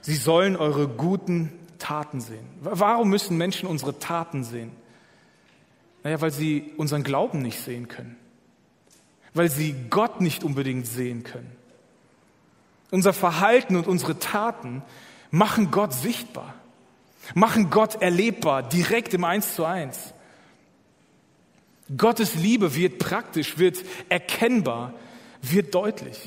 Sie 0.00 0.14
sollen 0.14 0.54
eure 0.54 0.86
guten 0.86 1.52
Taten 1.80 2.20
sehen. 2.20 2.46
Warum 2.60 3.10
müssen 3.10 3.36
Menschen 3.36 3.68
unsere 3.68 3.98
Taten 3.98 4.44
sehen? 4.44 4.70
Naja, 6.04 6.20
weil 6.20 6.30
sie 6.30 6.70
unseren 6.76 7.02
Glauben 7.02 7.42
nicht 7.42 7.58
sehen 7.58 7.88
können. 7.88 8.14
Weil 9.34 9.50
sie 9.50 9.74
Gott 9.90 10.20
nicht 10.20 10.44
unbedingt 10.44 10.86
sehen 10.86 11.24
können. 11.24 11.50
Unser 12.92 13.12
Verhalten 13.12 13.74
und 13.74 13.88
unsere 13.88 14.20
Taten 14.20 14.82
machen 15.32 15.72
Gott 15.72 15.92
sichtbar, 15.92 16.54
machen 17.34 17.70
Gott 17.70 18.02
erlebbar, 18.02 18.62
direkt 18.62 19.14
im 19.14 19.24
Eins 19.24 19.54
zu 19.54 19.64
eins. 19.64 20.14
Gottes 21.96 22.34
Liebe 22.34 22.74
wird 22.74 22.98
praktisch, 22.98 23.58
wird 23.58 23.78
erkennbar, 24.08 24.94
wird 25.42 25.74
deutlich. 25.74 26.18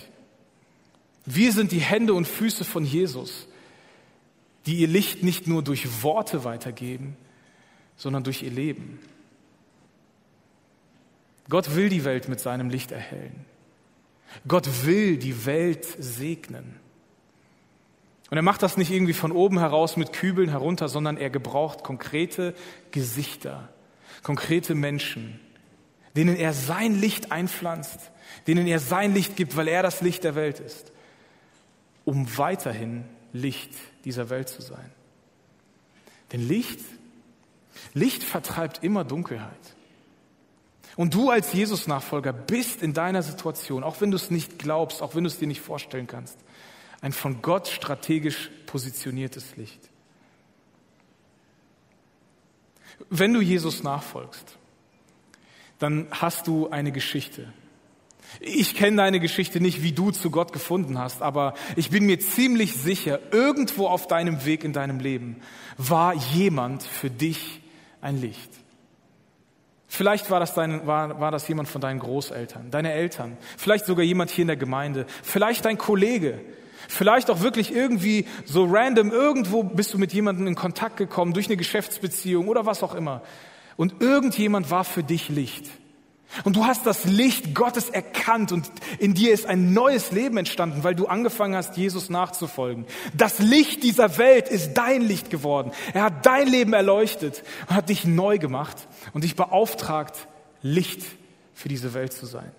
Wir 1.26 1.52
sind 1.52 1.72
die 1.72 1.80
Hände 1.80 2.14
und 2.14 2.28
Füße 2.28 2.66
von 2.66 2.86
Jesus 2.86 3.48
die 4.66 4.78
ihr 4.78 4.88
Licht 4.88 5.24
nicht 5.24 5.48
nur 5.48 5.64
durch 5.64 6.04
Worte 6.04 6.44
weitergeben, 6.44 7.16
sondern 7.98 8.24
durch 8.24 8.44
ihr 8.44 8.52
Leben. 8.52 9.00
Gott 11.50 11.76
will 11.76 11.90
die 11.90 12.04
Welt 12.04 12.28
mit 12.28 12.40
seinem 12.40 12.70
Licht 12.70 12.92
erhellen. 12.92 13.46
Gott 14.48 14.86
will 14.86 15.18
die 15.18 15.46
Welt 15.46 15.86
segnen. 16.00 16.80
Und 18.30 18.38
er 18.38 18.44
macht 18.44 18.64
das 18.64 18.78
nicht 18.78 18.92
irgendwie 18.92 19.14
von 19.14 19.32
oben 19.32 19.60
heraus 19.60 19.98
mit 19.98 20.14
Kübeln 20.14 20.50
herunter, 20.50 20.90
sondern 20.90 21.18
er 21.18 21.30
gebraucht 21.30 21.84
konkrete 21.84 22.56
Gesichter, 22.92 23.70
konkrete 24.24 24.74
Menschen, 24.74 25.40
denen 26.16 26.36
er 26.36 26.54
sein 26.54 27.00
Licht 27.00 27.32
einpflanzt, 27.32 28.12
denen 28.48 28.66
er 28.68 28.80
sein 28.80 29.14
Licht 29.14 29.36
gibt, 29.36 29.56
weil 29.56 29.68
er 29.68 29.84
das 29.84 30.02
Licht 30.02 30.24
der 30.24 30.36
Welt 30.36 30.60
ist, 30.60 30.92
um 32.04 32.38
weiterhin 32.38 33.06
Licht 33.32 33.72
dieser 34.06 34.30
Welt 34.30 34.50
zu 34.50 34.62
sein. 34.62 34.92
Denn 36.32 36.48
Licht, 36.48 36.80
Licht 37.94 38.24
vertreibt 38.24 38.84
immer 38.84 39.04
Dunkelheit. 39.04 39.52
Und 40.96 41.14
du 41.14 41.30
als 41.30 41.54
Jesus-Nachfolger 41.54 42.34
bist 42.34 42.82
in 42.82 42.94
deiner 42.94 43.22
Situation, 43.22 43.84
auch 43.84 44.00
wenn 44.02 44.12
du 44.12 44.16
es 44.16 44.32
nicht 44.32 44.58
glaubst, 44.58 45.02
auch 45.02 45.14
wenn 45.14 45.26
du 45.26 45.30
es 45.30 45.38
dir 45.38 45.48
nicht 45.48 45.62
vorstellen 45.62 46.08
kannst, 46.08 46.38
ein 47.06 47.14
von 47.14 47.44
Gott 47.44 47.68
strategisch 47.68 48.50
positioniertes 48.66 49.58
Licht. 49.58 49.80
Wenn 53.12 53.32
du 53.32 53.42
Jesus 53.42 53.84
nachfolgst, 53.84 54.58
dann 55.78 56.08
hast 56.10 56.48
du 56.48 56.70
eine 56.70 56.92
Geschichte. 56.92 57.54
Ich 58.40 58.74
kenne 58.74 58.98
deine 58.98 59.20
Geschichte 59.20 59.62
nicht, 59.62 59.84
wie 59.84 59.92
du 59.92 60.10
zu 60.10 60.32
Gott 60.32 60.52
gefunden 60.52 60.98
hast, 60.98 61.22
aber 61.22 61.54
ich 61.76 61.92
bin 61.92 62.08
mir 62.08 62.20
ziemlich 62.20 62.74
sicher, 62.74 63.20
irgendwo 63.32 63.86
auf 63.86 64.08
deinem 64.08 64.44
Weg 64.44 64.64
in 64.64 64.74
deinem 64.74 65.00
Leben 65.00 65.42
war 65.78 66.16
jemand 66.16 66.82
für 66.82 67.12
dich 67.12 67.62
ein 68.02 68.20
Licht. 68.20 68.50
Vielleicht 69.88 70.32
war 70.32 70.40
das, 70.40 70.56
dein, 70.56 70.88
war, 70.88 71.20
war 71.20 71.30
das 71.30 71.48
jemand 71.48 71.70
von 71.70 71.82
deinen 71.82 72.00
Großeltern, 72.00 72.72
deine 72.72 72.94
Eltern, 72.94 73.38
vielleicht 73.58 73.86
sogar 73.86 74.04
jemand 74.04 74.32
hier 74.32 74.42
in 74.42 74.48
der 74.48 74.58
Gemeinde, 74.58 75.06
vielleicht 75.22 75.66
dein 75.66 75.78
Kollege, 75.78 76.42
vielleicht 76.88 77.30
auch 77.30 77.42
wirklich 77.42 77.74
irgendwie 77.74 78.26
so 78.46 78.66
random, 78.66 79.12
irgendwo 79.12 79.64
bist 79.64 79.94
du 79.94 79.98
mit 79.98 80.14
jemandem 80.14 80.48
in 80.48 80.56
Kontakt 80.56 80.98
gekommen 80.98 81.34
durch 81.34 81.48
eine 81.48 81.58
Geschäftsbeziehung 81.58 82.48
oder 82.48 82.66
was 82.66 82.84
auch 82.84 82.96
immer. 82.96 83.22
Und 83.78 84.02
irgendjemand 84.02 84.72
war 84.72 84.84
für 84.84 85.04
dich 85.04 85.30
Licht. 85.30 85.70
Und 86.44 86.56
du 86.56 86.66
hast 86.66 86.86
das 86.86 87.06
Licht 87.06 87.56
Gottes 87.56 87.90
erkannt 87.90 88.52
und 88.52 88.70
in 89.00 89.14
dir 89.14 89.32
ist 89.32 89.46
ein 89.46 89.74
neues 89.74 90.12
Leben 90.12 90.38
entstanden, 90.38 90.84
weil 90.84 90.96
du 90.96 91.08
angefangen 91.08 91.56
hast, 91.56 91.78
Jesus 91.78 92.10
nachzufolgen. 92.10 92.86
Das 93.14 93.40
Licht 93.40 93.84
dieser 93.84 94.18
Welt 94.18 94.50
ist 94.50 94.74
dein 94.74 95.02
Licht 95.02 95.30
geworden. 95.30 95.72
Er 95.94 96.04
hat 96.04 96.26
dein 96.26 96.48
Leben 96.48 96.74
erleuchtet 96.74 97.44
und 97.70 97.76
hat 97.76 97.90
dich 97.90 98.06
neu 98.06 98.38
gemacht 98.38 98.88
und 99.14 99.24
dich 99.24 99.36
beauftragt, 99.36 100.28
Licht 100.62 101.04
für 101.54 101.70
diese 101.70 101.94
Welt 101.94 102.12
zu 102.12 102.26
sein. 102.26 102.52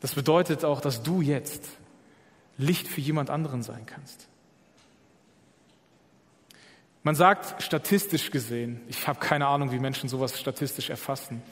Das 0.00 0.14
bedeutet 0.14 0.64
auch, 0.64 0.80
dass 0.80 1.02
du 1.02 1.20
jetzt 1.20 1.62
Licht 2.56 2.88
für 2.88 3.00
jemand 3.00 3.30
anderen 3.30 3.62
sein 3.62 3.86
kannst. 3.86 4.28
Man 7.02 7.14
sagt 7.14 7.62
statistisch 7.62 8.30
gesehen, 8.30 8.82
ich 8.88 9.08
habe 9.08 9.20
keine 9.20 9.46
Ahnung, 9.46 9.72
wie 9.72 9.78
Menschen 9.78 10.08
sowas 10.08 10.38
statistisch 10.38 10.90
erfassen, 10.90 11.42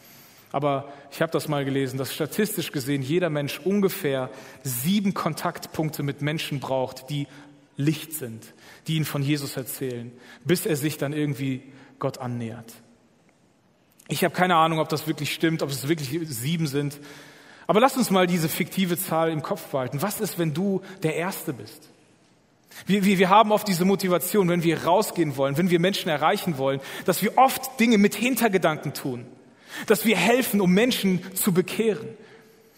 aber 0.52 0.92
ich 1.10 1.22
habe 1.22 1.32
das 1.32 1.48
mal 1.48 1.64
gelesen, 1.64 1.98
dass 1.98 2.14
statistisch 2.14 2.72
gesehen 2.72 3.02
jeder 3.02 3.30
Mensch 3.30 3.58
ungefähr 3.60 4.30
sieben 4.62 5.14
Kontaktpunkte 5.14 6.02
mit 6.02 6.20
Menschen 6.20 6.60
braucht, 6.60 7.08
die 7.08 7.26
Licht 7.76 8.12
sind, 8.12 8.54
die 8.86 8.96
ihn 8.96 9.04
von 9.04 9.22
Jesus 9.22 9.56
erzählen, 9.56 10.12
bis 10.44 10.66
er 10.66 10.76
sich 10.76 10.98
dann 10.98 11.12
irgendwie 11.12 11.62
Gott 11.98 12.18
annähert. 12.18 12.74
Ich 14.08 14.24
habe 14.24 14.34
keine 14.34 14.56
Ahnung, 14.56 14.80
ob 14.80 14.88
das 14.88 15.06
wirklich 15.06 15.32
stimmt, 15.32 15.62
ob 15.62 15.70
es 15.70 15.86
wirklich 15.86 16.28
sieben 16.28 16.66
sind. 16.66 16.98
Aber 17.68 17.80
lass 17.80 17.98
uns 17.98 18.10
mal 18.10 18.26
diese 18.26 18.48
fiktive 18.48 18.96
Zahl 18.96 19.30
im 19.30 19.42
Kopf 19.42 19.66
behalten. 19.66 20.00
Was 20.00 20.20
ist, 20.20 20.38
wenn 20.38 20.54
du 20.54 20.80
der 21.02 21.16
Erste 21.16 21.52
bist? 21.52 21.90
Wir, 22.86 23.04
wir, 23.04 23.18
wir 23.18 23.28
haben 23.28 23.52
oft 23.52 23.68
diese 23.68 23.84
Motivation, 23.84 24.48
wenn 24.48 24.62
wir 24.62 24.84
rausgehen 24.84 25.36
wollen, 25.36 25.58
wenn 25.58 25.68
wir 25.68 25.78
Menschen 25.78 26.08
erreichen 26.08 26.56
wollen, 26.56 26.80
dass 27.04 27.22
wir 27.22 27.36
oft 27.36 27.78
Dinge 27.78 27.98
mit 27.98 28.14
Hintergedanken 28.14 28.94
tun, 28.94 29.26
dass 29.86 30.06
wir 30.06 30.16
helfen, 30.16 30.62
um 30.62 30.72
Menschen 30.72 31.20
zu 31.34 31.52
bekehren. 31.52 32.08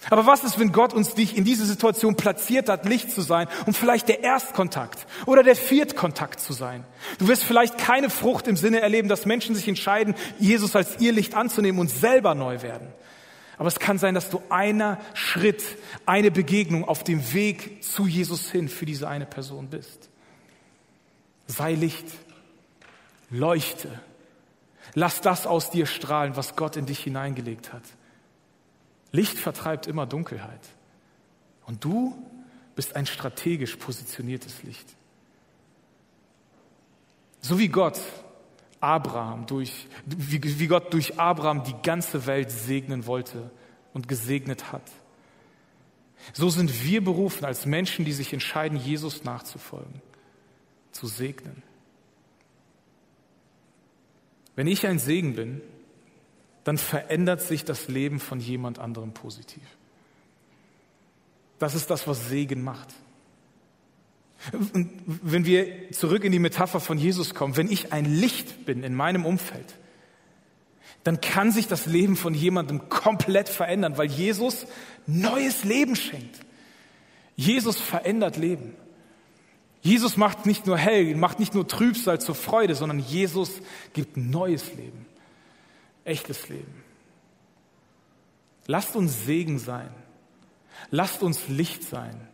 Aber 0.08 0.26
was 0.26 0.42
ist, 0.42 0.58
wenn 0.58 0.72
Gott 0.72 0.92
uns 0.92 1.14
dich 1.14 1.36
in 1.36 1.44
diese 1.44 1.66
Situation 1.66 2.16
platziert 2.16 2.68
hat, 2.68 2.84
Licht 2.84 3.12
zu 3.12 3.20
sein, 3.20 3.46
um 3.66 3.74
vielleicht 3.74 4.08
der 4.08 4.24
Erstkontakt 4.24 5.06
oder 5.26 5.44
der 5.44 5.54
Viertkontakt 5.54 6.40
zu 6.40 6.52
sein? 6.52 6.84
Du 7.18 7.28
wirst 7.28 7.44
vielleicht 7.44 7.78
keine 7.78 8.10
Frucht 8.10 8.48
im 8.48 8.56
Sinne 8.56 8.80
erleben, 8.80 9.08
dass 9.08 9.24
Menschen 9.24 9.54
sich 9.54 9.68
entscheiden, 9.68 10.16
Jesus 10.40 10.74
als 10.74 10.98
ihr 10.98 11.12
Licht 11.12 11.34
anzunehmen 11.34 11.80
und 11.80 11.90
selber 11.90 12.34
neu 12.34 12.62
werden. 12.62 12.88
Aber 13.60 13.68
es 13.68 13.78
kann 13.78 13.98
sein, 13.98 14.14
dass 14.14 14.30
du 14.30 14.42
einer 14.48 14.98
Schritt, 15.12 15.62
eine 16.06 16.30
Begegnung 16.30 16.88
auf 16.88 17.04
dem 17.04 17.34
Weg 17.34 17.84
zu 17.84 18.06
Jesus 18.06 18.50
hin 18.50 18.70
für 18.70 18.86
diese 18.86 19.06
eine 19.06 19.26
Person 19.26 19.68
bist. 19.68 20.08
Sei 21.46 21.74
Licht, 21.74 22.06
leuchte, 23.28 24.00
lass 24.94 25.20
das 25.20 25.46
aus 25.46 25.68
dir 25.68 25.84
strahlen, 25.84 26.36
was 26.36 26.56
Gott 26.56 26.78
in 26.78 26.86
dich 26.86 27.00
hineingelegt 27.00 27.74
hat. 27.74 27.82
Licht 29.12 29.38
vertreibt 29.38 29.86
immer 29.86 30.06
Dunkelheit. 30.06 30.66
Und 31.66 31.84
du 31.84 32.16
bist 32.76 32.96
ein 32.96 33.04
strategisch 33.04 33.76
positioniertes 33.76 34.62
Licht. 34.62 34.88
So 37.42 37.58
wie 37.58 37.68
Gott 37.68 38.00
Abraham 38.80 39.46
durch, 39.46 39.86
wie, 40.06 40.40
wie 40.58 40.66
Gott 40.66 40.92
durch 40.92 41.18
Abraham 41.18 41.64
die 41.64 41.74
ganze 41.82 42.26
Welt 42.26 42.50
segnen 42.50 43.06
wollte 43.06 43.50
und 43.92 44.08
gesegnet 44.08 44.72
hat. 44.72 44.90
So 46.32 46.50
sind 46.50 46.84
wir 46.84 47.02
berufen 47.02 47.44
als 47.44 47.66
Menschen, 47.66 48.04
die 48.04 48.12
sich 48.12 48.32
entscheiden, 48.32 48.78
Jesus 48.78 49.24
nachzufolgen, 49.24 50.02
zu 50.92 51.06
segnen. 51.06 51.62
Wenn 54.56 54.66
ich 54.66 54.86
ein 54.86 54.98
Segen 54.98 55.34
bin, 55.34 55.62
dann 56.64 56.76
verändert 56.76 57.40
sich 57.40 57.64
das 57.64 57.88
Leben 57.88 58.20
von 58.20 58.40
jemand 58.40 58.78
anderem 58.78 59.12
positiv. 59.12 59.62
Das 61.58 61.74
ist 61.74 61.90
das, 61.90 62.06
was 62.06 62.28
Segen 62.28 62.62
macht. 62.62 62.88
Wenn 64.52 65.44
wir 65.44 65.92
zurück 65.92 66.24
in 66.24 66.32
die 66.32 66.38
Metapher 66.38 66.80
von 66.80 66.98
Jesus 66.98 67.34
kommen, 67.34 67.56
wenn 67.56 67.70
ich 67.70 67.92
ein 67.92 68.06
Licht 68.06 68.64
bin 68.64 68.82
in 68.82 68.94
meinem 68.94 69.26
Umfeld, 69.26 69.74
dann 71.04 71.20
kann 71.20 71.50
sich 71.52 71.66
das 71.66 71.86
Leben 71.86 72.16
von 72.16 72.34
jemandem 72.34 72.88
komplett 72.88 73.48
verändern, 73.48 73.98
weil 73.98 74.10
Jesus 74.10 74.66
neues 75.06 75.64
Leben 75.64 75.96
schenkt. 75.96 76.40
Jesus 77.36 77.78
verändert 77.78 78.36
Leben. 78.36 78.74
Jesus 79.82 80.18
macht 80.18 80.44
nicht 80.44 80.66
nur 80.66 80.76
hell, 80.76 81.14
macht 81.16 81.38
nicht 81.38 81.54
nur 81.54 81.66
Trübsal 81.66 82.20
zur 82.20 82.34
Freude, 82.34 82.74
sondern 82.74 82.98
Jesus 82.98 83.62
gibt 83.94 84.18
neues 84.18 84.74
Leben, 84.74 85.06
echtes 86.04 86.50
Leben. 86.50 86.82
Lasst 88.66 88.94
uns 88.94 89.24
Segen 89.24 89.58
sein. 89.58 89.88
Lasst 90.90 91.22
uns 91.22 91.48
Licht 91.48 91.82
sein. 91.82 92.28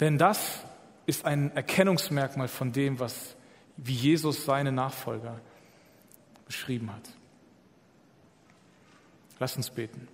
Denn 0.00 0.18
das 0.18 0.60
ist 1.06 1.24
ein 1.24 1.54
Erkennungsmerkmal 1.54 2.48
von 2.48 2.72
dem, 2.72 2.98
was, 2.98 3.36
wie 3.76 3.94
Jesus 3.94 4.44
seine 4.44 4.72
Nachfolger 4.72 5.40
beschrieben 6.46 6.92
hat. 6.92 7.08
Lasst 9.38 9.56
uns 9.56 9.70
beten. 9.70 10.08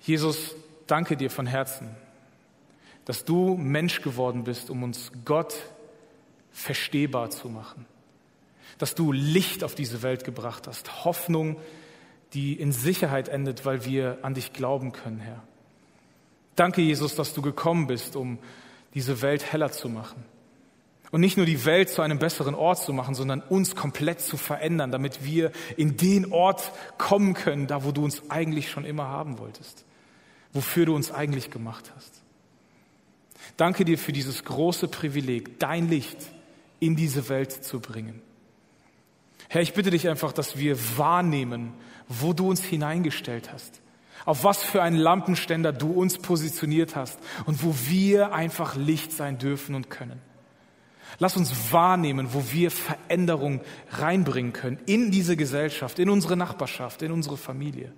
Jesus, 0.00 0.54
danke 0.86 1.16
dir 1.16 1.30
von 1.30 1.46
Herzen 1.46 1.96
dass 3.04 3.24
du 3.24 3.56
Mensch 3.56 4.00
geworden 4.02 4.44
bist, 4.44 4.70
um 4.70 4.82
uns 4.82 5.12
Gott 5.24 5.54
verstehbar 6.52 7.30
zu 7.30 7.48
machen. 7.48 7.86
Dass 8.78 8.94
du 8.94 9.12
Licht 9.12 9.62
auf 9.62 9.74
diese 9.74 10.02
Welt 10.02 10.24
gebracht 10.24 10.66
hast, 10.66 11.04
Hoffnung, 11.04 11.56
die 12.32 12.54
in 12.54 12.72
Sicherheit 12.72 13.28
endet, 13.28 13.64
weil 13.64 13.84
wir 13.84 14.18
an 14.22 14.34
dich 14.34 14.52
glauben 14.52 14.92
können, 14.92 15.20
Herr. 15.20 15.42
Danke, 16.56 16.82
Jesus, 16.82 17.14
dass 17.14 17.34
du 17.34 17.42
gekommen 17.42 17.86
bist, 17.86 18.16
um 18.16 18.38
diese 18.94 19.22
Welt 19.22 19.52
heller 19.52 19.72
zu 19.72 19.88
machen. 19.88 20.24
Und 21.10 21.20
nicht 21.20 21.36
nur 21.36 21.46
die 21.46 21.64
Welt 21.64 21.90
zu 21.90 22.02
einem 22.02 22.18
besseren 22.18 22.54
Ort 22.54 22.82
zu 22.82 22.92
machen, 22.92 23.14
sondern 23.14 23.40
uns 23.40 23.76
komplett 23.76 24.20
zu 24.20 24.36
verändern, 24.36 24.90
damit 24.90 25.24
wir 25.24 25.52
in 25.76 25.96
den 25.96 26.32
Ort 26.32 26.72
kommen 26.98 27.34
können, 27.34 27.66
da 27.66 27.84
wo 27.84 27.92
du 27.92 28.04
uns 28.04 28.30
eigentlich 28.30 28.68
schon 28.70 28.84
immer 28.84 29.06
haben 29.06 29.38
wolltest, 29.38 29.84
wofür 30.52 30.86
du 30.86 30.94
uns 30.94 31.12
eigentlich 31.12 31.50
gemacht 31.50 31.92
hast. 31.94 32.22
Danke 33.56 33.84
dir 33.84 33.98
für 33.98 34.12
dieses 34.12 34.44
große 34.44 34.88
Privileg, 34.88 35.60
dein 35.60 35.88
Licht 35.88 36.18
in 36.80 36.96
diese 36.96 37.28
Welt 37.28 37.52
zu 37.52 37.78
bringen. 37.78 38.20
Herr, 39.48 39.62
ich 39.62 39.74
bitte 39.74 39.90
dich 39.90 40.08
einfach, 40.08 40.32
dass 40.32 40.58
wir 40.58 40.76
wahrnehmen, 40.98 41.74
wo 42.08 42.32
du 42.32 42.48
uns 42.48 42.64
hineingestellt 42.64 43.52
hast, 43.52 43.80
auf 44.24 44.44
was 44.44 44.62
für 44.62 44.82
einen 44.82 44.96
Lampenständer 44.96 45.72
du 45.72 45.92
uns 45.92 46.18
positioniert 46.18 46.96
hast 46.96 47.18
und 47.46 47.62
wo 47.62 47.74
wir 47.88 48.32
einfach 48.32 48.76
Licht 48.76 49.12
sein 49.12 49.38
dürfen 49.38 49.74
und 49.74 49.90
können. 49.90 50.20
Lass 51.18 51.36
uns 51.36 51.72
wahrnehmen, 51.72 52.28
wo 52.32 52.44
wir 52.50 52.70
Veränderung 52.70 53.60
reinbringen 53.90 54.52
können 54.52 54.78
in 54.86 55.10
diese 55.10 55.36
Gesellschaft, 55.36 55.98
in 55.98 56.10
unsere 56.10 56.36
Nachbarschaft, 56.36 57.02
in 57.02 57.12
unsere 57.12 57.36
Familie. 57.36 57.92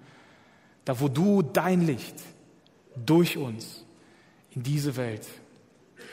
Da, 0.84 1.00
wo 1.00 1.08
du 1.08 1.42
dein 1.42 1.86
Licht 1.86 2.16
durch 2.94 3.38
uns 3.38 3.84
in 4.50 4.62
diese 4.62 4.96
Welt 4.96 5.26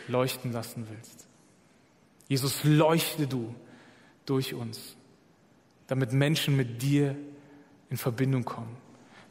leuchten 0.08 0.52
lassen 0.52 0.88
willst. 0.90 1.28
Jesus, 2.28 2.64
leuchte 2.64 3.28
du 3.28 3.54
durch 4.26 4.54
uns, 4.54 4.96
damit 5.88 6.14
Menschen 6.14 6.56
mit 6.56 6.82
dir 6.82 7.16
in 7.90 7.98
Verbindung 7.98 8.46
kommen, 8.46 8.76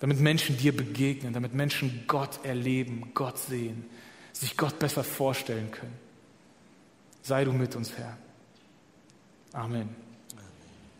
damit 0.02 0.18
Menschen 0.18 0.56
dir 0.56 0.76
begegnen, 0.76 1.32
damit 1.32 1.54
Menschen 1.54 2.02
Gott 2.08 2.44
erleben, 2.44 3.12
Gott 3.14 3.38
sehen, 3.38 3.84
sich 4.32 4.56
Gott 4.56 4.80
besser 4.80 5.04
vorstellen 5.04 5.70
können. 5.70 5.94
Sei 7.22 7.44
du 7.44 7.52
mit 7.52 7.76
uns, 7.76 7.96
Herr. 7.96 8.18
Amen. 9.52 10.01